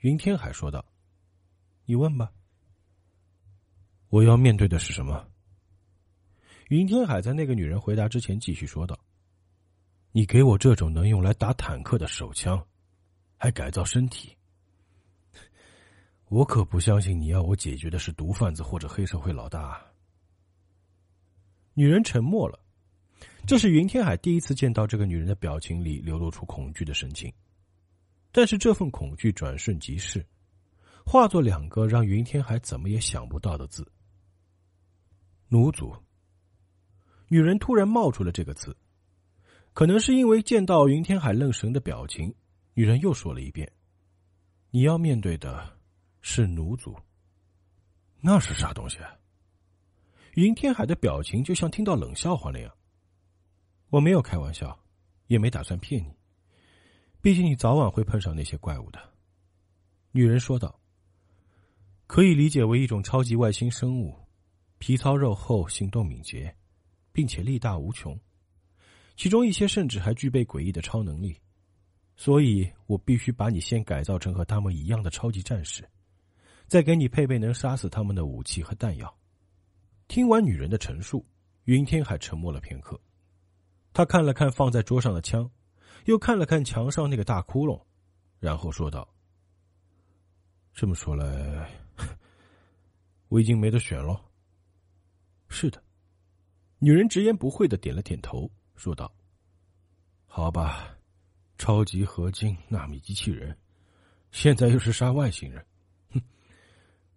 [0.00, 0.84] 云天海说道
[1.86, 2.30] ：“你问吧。
[4.10, 5.26] 我要面对的是什么？”
[6.68, 8.98] 云天海在那个女人回答之前继续说道
[10.12, 12.62] ：“你给我这种能用来打坦克的手枪，
[13.38, 14.36] 还改造身体，
[16.28, 19.82] 我可不相信你要我解决的是毒贩子或者黑社会老大。”
[21.72, 22.58] 女人沉默了，
[23.46, 27.32] 这是云天海第一次见到这个女人的表情里流露出恐惧的神情。
[28.30, 30.22] 但是这份恐惧转瞬即逝，
[31.06, 33.90] 化作两个让云天海怎么也想不到的字——
[35.48, 35.96] 奴族。
[37.28, 38.76] 女人突然冒出了这个词，
[39.74, 42.34] 可能是因为见到云天海愣神的表情，
[42.74, 43.70] 女人又说了一遍
[44.70, 45.76] ：“你要面对的
[46.20, 46.96] 是奴族。”
[48.20, 48.98] 那是啥东西？
[50.34, 52.72] 云天海的表情就像听到冷笑话那样。
[53.90, 54.78] 我没有开玩笑，
[55.26, 56.12] 也没打算骗你。
[57.20, 58.98] 毕竟你早晚会碰上那些怪物的，
[60.12, 60.78] 女人说道。
[62.06, 64.16] 可以理解为一种超级外星生物，
[64.78, 66.56] 皮糙肉厚，行动敏捷，
[67.18, 68.16] 并且力大无穷，
[69.16, 71.36] 其中一些甚至还具备诡异的超能力。
[72.16, 75.84] 所以我必须把你先改造成和他们一样的超级战士，
[76.68, 79.12] 再给你配备能杀死他们的武器和弹药。
[80.06, 81.26] 听完女人的陈述，
[81.64, 82.96] 云天海沉默了片刻，
[83.92, 85.50] 他看了看放在桌上的枪。
[86.04, 87.82] 又看了看墙上那个大窟窿，
[88.38, 89.12] 然后说道
[90.72, 91.68] ：“这么说来，
[93.26, 94.24] 我已经没得选了。”
[95.50, 95.82] 是的，
[96.78, 99.12] 女人直言不讳的点了点头，说道
[100.26, 100.96] ：“好吧，
[101.58, 103.56] 超级合金纳米机器人，
[104.30, 105.64] 现在又是杀外星人，
[106.12, 106.22] 哼，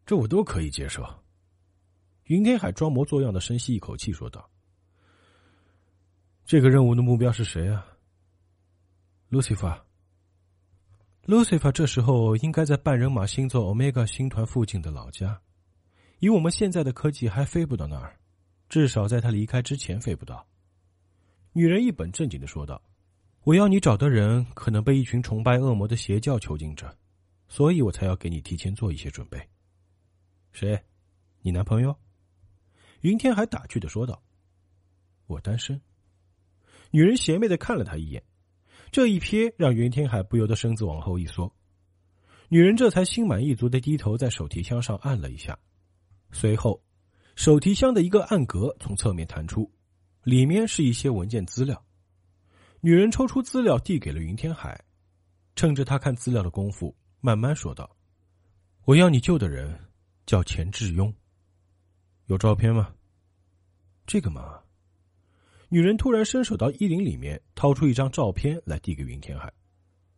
[0.05, 1.05] 这我都可以接受。”
[2.25, 4.49] 云天海装模作样的深吸一口气，说道
[6.45, 7.85] ：“这个任务的目标是谁啊？”
[9.29, 15.39] Lucifer，Lucifer 这时候应该在半人马星座 Omega 星团附近的老家。
[16.19, 18.17] 以我们现在的科技，还飞不到那儿，
[18.71, 20.47] 至少在他离开之前飞不到。
[21.51, 22.81] 女人一本正经的说道
[23.43, 26.97] ：“我要你找的人，可能被一群崇拜恶魔的邪教囚禁着，
[27.49, 29.45] 所以我才要给你提前做一些准备。”
[30.53, 30.81] 谁？
[31.41, 31.93] 你男朋友？
[33.01, 34.23] 云天还打趣的说道
[35.27, 35.81] ：“我单身。”
[36.91, 38.23] 女人邪魅的看了他一眼。
[38.89, 41.53] 这一瞥让云天海不由得身子往后一缩，
[42.47, 45.59] 女人这才心满意足的低头在手提箱上按了一下，
[46.31, 46.81] 随后，
[47.35, 49.71] 手提箱的一个暗格从侧面弹出，
[50.23, 51.83] 里面是一些文件资料。
[52.81, 54.79] 女人抽出资料递给了云天海，
[55.55, 57.95] 趁着他看资料的功夫，慢慢说道
[58.85, 59.79] ：“我要你救的人
[60.25, 61.13] 叫钱志庸，
[62.25, 62.93] 有照片吗？
[64.05, 64.59] 这个嘛。”
[65.69, 69.51] 女人突然伸手到衣领里面掏出一张照片来递给云天海，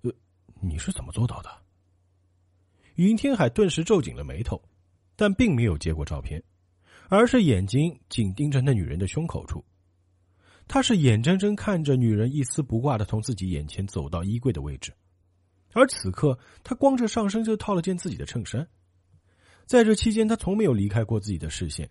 [0.02, 0.12] 呃，
[0.62, 1.50] 你是怎么做到的？
[2.96, 4.60] 云天海顿时皱紧了眉头，
[5.16, 6.44] 但并没有接过照片，
[7.10, 9.64] 而是眼睛紧盯着那女人的胸口处。
[10.68, 14.94] 他是眼睁睁看着女人一丝不挂的从自己眼前走到衣柜的位置，
[15.74, 18.68] 而此刻他光着上身就套了件自己的衬衫，
[19.66, 21.90] 在这期间他从没有离开过自己的视线。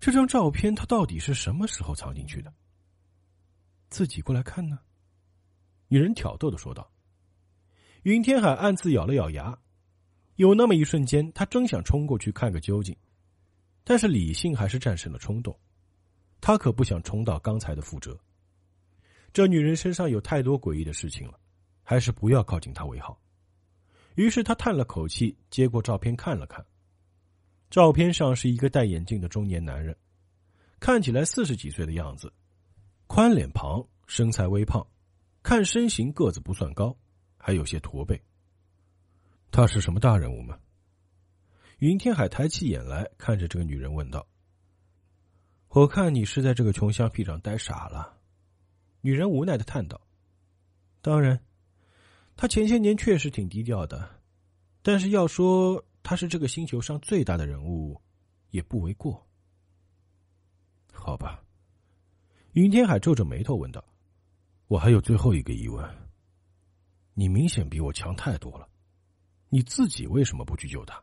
[0.00, 2.52] 这张照片他到底是什么时候藏进去的？
[3.90, 4.78] 自己过来看呢？
[5.86, 6.90] 女人挑逗的说道。
[8.02, 9.58] 云天海暗自咬了咬牙，
[10.36, 12.96] 有那么一瞬间，他真想冲过去看个究竟，
[13.88, 15.58] 但是理性还是战胜了冲动。
[16.42, 18.20] 他可不想重蹈刚才的覆辙。
[19.32, 21.40] 这女人身上有太多诡异的事情了，
[21.82, 23.18] 还是不要靠近她为好。
[24.14, 26.62] 于是他叹了口气，接过照片看了看。
[27.70, 29.96] 照片上是一个戴眼镜的中年男人，
[30.78, 32.30] 看起来四十几岁的样子，
[33.06, 34.86] 宽脸庞，身材微胖，
[35.42, 36.94] 看身形个子不算高，
[37.38, 38.20] 还有些驼背。
[39.50, 40.58] 他是什么大人物吗？
[41.78, 44.26] 云天海抬起眼来看着这个女人问道
[45.70, 48.18] ：“我看你是在这个穷乡僻壤待傻了。”
[49.00, 50.00] 女人无奈的叹道
[51.00, 51.40] ：“当然，
[52.36, 54.20] 他前些年确实挺低调的，
[54.82, 58.02] 但是要说他是这个星球上最大的人物，
[58.50, 59.24] 也不为过。”
[60.92, 61.44] 好吧，
[62.54, 63.84] 云天海皱着眉头问道
[64.66, 65.88] ：“我还有最后一个疑问。
[67.14, 68.68] 你明显比我强太多了，
[69.48, 71.00] 你自己为什么不去救他？”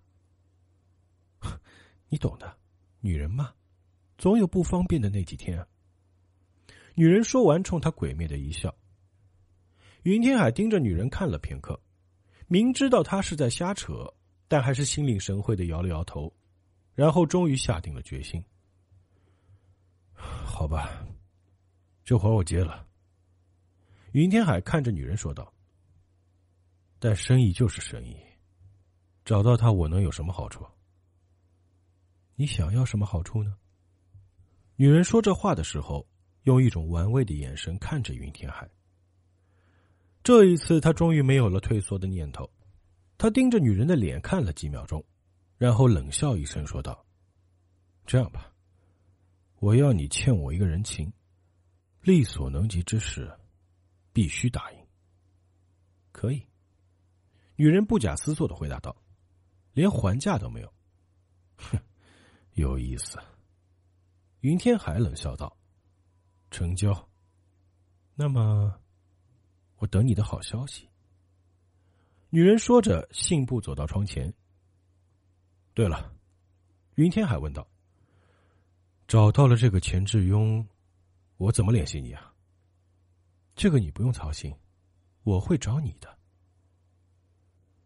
[2.10, 2.58] 你懂的，
[3.00, 3.54] 女人嘛，
[4.18, 5.68] 总有不方便的那几天啊。
[6.96, 8.74] 女人说完，冲他鬼魅的一笑。
[10.04, 11.80] 云天海盯着女人看了片刻，
[12.48, 14.14] 明知道他是在瞎扯，
[14.48, 16.32] 但还是心领神会的摇了摇头，
[16.94, 18.44] 然后终于下定了决心。
[20.14, 21.06] 好吧，
[22.04, 22.88] 这活我接了。
[24.12, 25.52] 云天海看着女人说道
[27.00, 28.16] ：“但生意就是生意，
[29.26, 30.66] 找到他我能有什么好处？”
[32.36, 33.56] 你想要什么好处呢？
[34.76, 36.06] 女人说这话的时候，
[36.44, 38.70] 用一种玩味的眼神看着云天海。
[40.22, 42.50] 这一次，他终于没有了退缩的念头。
[43.18, 45.02] 他盯着女人的脸看了几秒钟，
[45.58, 47.06] 然后冷笑一声说道
[48.06, 48.52] ：“这样吧，
[49.60, 51.10] 我要你欠我一个人情，
[52.02, 53.32] 力所能及之事，
[54.12, 54.80] 必须答应。”
[56.12, 56.46] 可以。
[57.56, 58.94] 女人不假思索的回答道
[59.72, 60.74] ：“连还价都没有。”
[61.56, 61.80] 哼。
[62.56, 63.20] 有意思，
[64.40, 65.58] 云天海冷笑道
[66.50, 67.10] ：“成交。
[68.16, 68.74] 那么，
[69.76, 70.88] 我等你的好消息。”
[72.32, 74.34] 女人说着，信步走到窗前。
[75.74, 76.16] 对了，
[76.96, 77.68] 云天海问道
[79.06, 80.66] ：“找到了这个钱志庸，
[81.36, 82.34] 我怎么联系你啊？”
[83.54, 84.56] 这个你不用操心，
[85.24, 86.18] 我会找你的。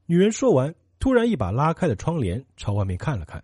[0.05, 3.43] 女人说完，突然一把拉开了窗帘，朝外面看了看。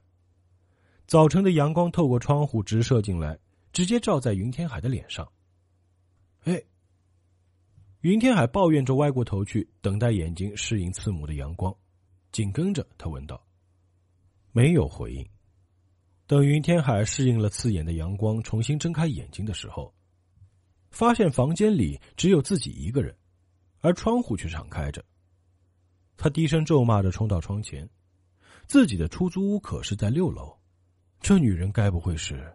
[1.07, 3.38] 早晨的阳光透过窗户直射进来，
[3.72, 5.27] 直接照在云天海的脸上。
[6.45, 6.60] 哎，
[8.02, 11.76] 云天海抱怨着歪过头去，等待眼睛适应刺目的阳光。
[12.32, 13.45] 紧跟着，他问道
[14.52, 15.23] ：“没有回应。”
[16.27, 19.94] 等云天海适应了刺眼的阳光，重新睁开眼睛的时候，
[20.90, 23.15] 发现房间里只有自己一个人，
[23.80, 25.06] 而窗户却敞开着。
[26.18, 27.88] 他低声咒骂着，冲到窗前。
[28.65, 30.57] 自己的出租屋可是在六楼。
[31.20, 32.54] 这女人该不会是？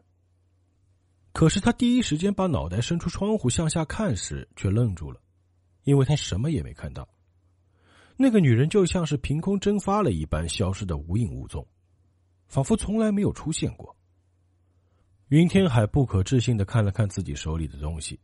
[1.33, 5.21] 可是他第一时间把脑袋伸出窗户向下看时，却愣住了，
[5.85, 7.09] 因为他什么也没看到。
[8.17, 11.67] 那个女人就像是凭空蒸发了一般，消失的无影无踪，
[12.49, 13.97] 仿佛从来没有出现过。
[15.29, 18.19] 云天海不可置信的看了看自己手里的东西，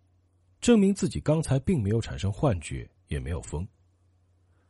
[0.61, 3.67] 证明自己刚才并没有产生幻觉，也没有疯。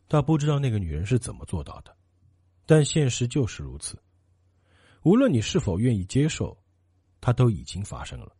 [0.08, 1.96] 他不知道那个女人是怎么做到的，
[2.66, 3.98] 但现实就是如此。
[5.06, 6.60] 无论你是否愿意接受，
[7.20, 8.34] 它都已经发生了。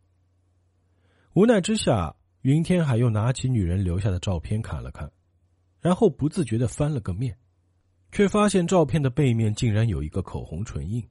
[1.31, 5.09] 无奈之下，云天海又拿起女人留下的照片看了看，
[5.79, 7.39] 然后不自觉的翻了个面，
[8.11, 11.09] 却发现照片的背面竟然有一个口红唇印，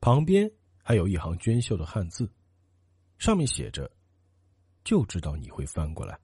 [0.00, 0.50] 旁边
[0.82, 2.32] 还有一行娟秀的汉字，
[3.18, 3.90] 上面写着
[4.82, 6.18] ：“就知道你会翻过来。”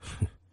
[0.00, 0.26] 哼，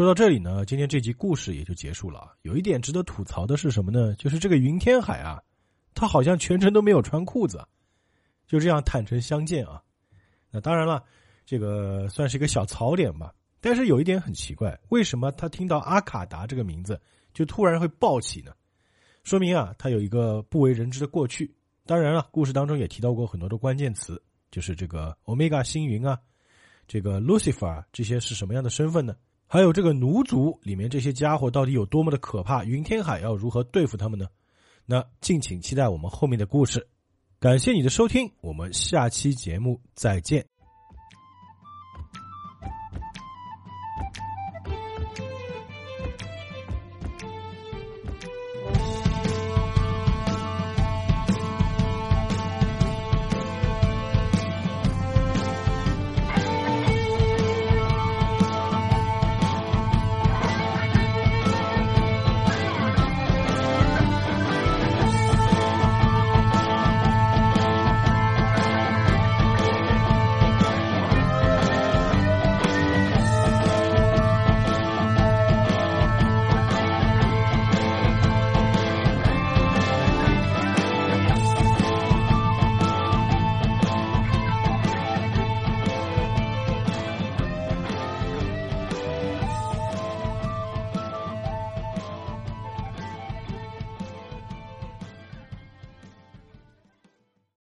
[0.00, 2.34] 说到这里呢，今天这集故事也就结束了。
[2.40, 4.14] 有一点值得吐槽的是什么呢？
[4.14, 5.42] 就是这个云天海啊，
[5.94, 7.62] 他好像全程都没有穿裤子，
[8.46, 9.82] 就这样坦诚相见啊。
[10.50, 11.04] 那当然了，
[11.44, 13.34] 这个算是一个小槽点吧。
[13.60, 16.98] 但是有一点很奇怪，为什么他听到阿卡达这个名字
[17.34, 18.52] 就突然会暴起呢？
[19.22, 21.54] 说明啊，他有一个不为人知的过去。
[21.84, 24.18] 当然了，故事当中也提到过很多的关键词，
[24.50, 26.18] 就是这个欧米伽星云啊，
[26.88, 29.14] 这个 Lucifer 这些是什么样的身份呢？
[29.52, 32.62] 还有这个奴族里面这些家伙到底有多么的可怕？
[32.64, 34.28] 云天海要如何对付他们呢？
[34.86, 36.86] 那敬请期待我们后面的故事。
[37.40, 40.46] 感谢你的收听，我们下期节目再见。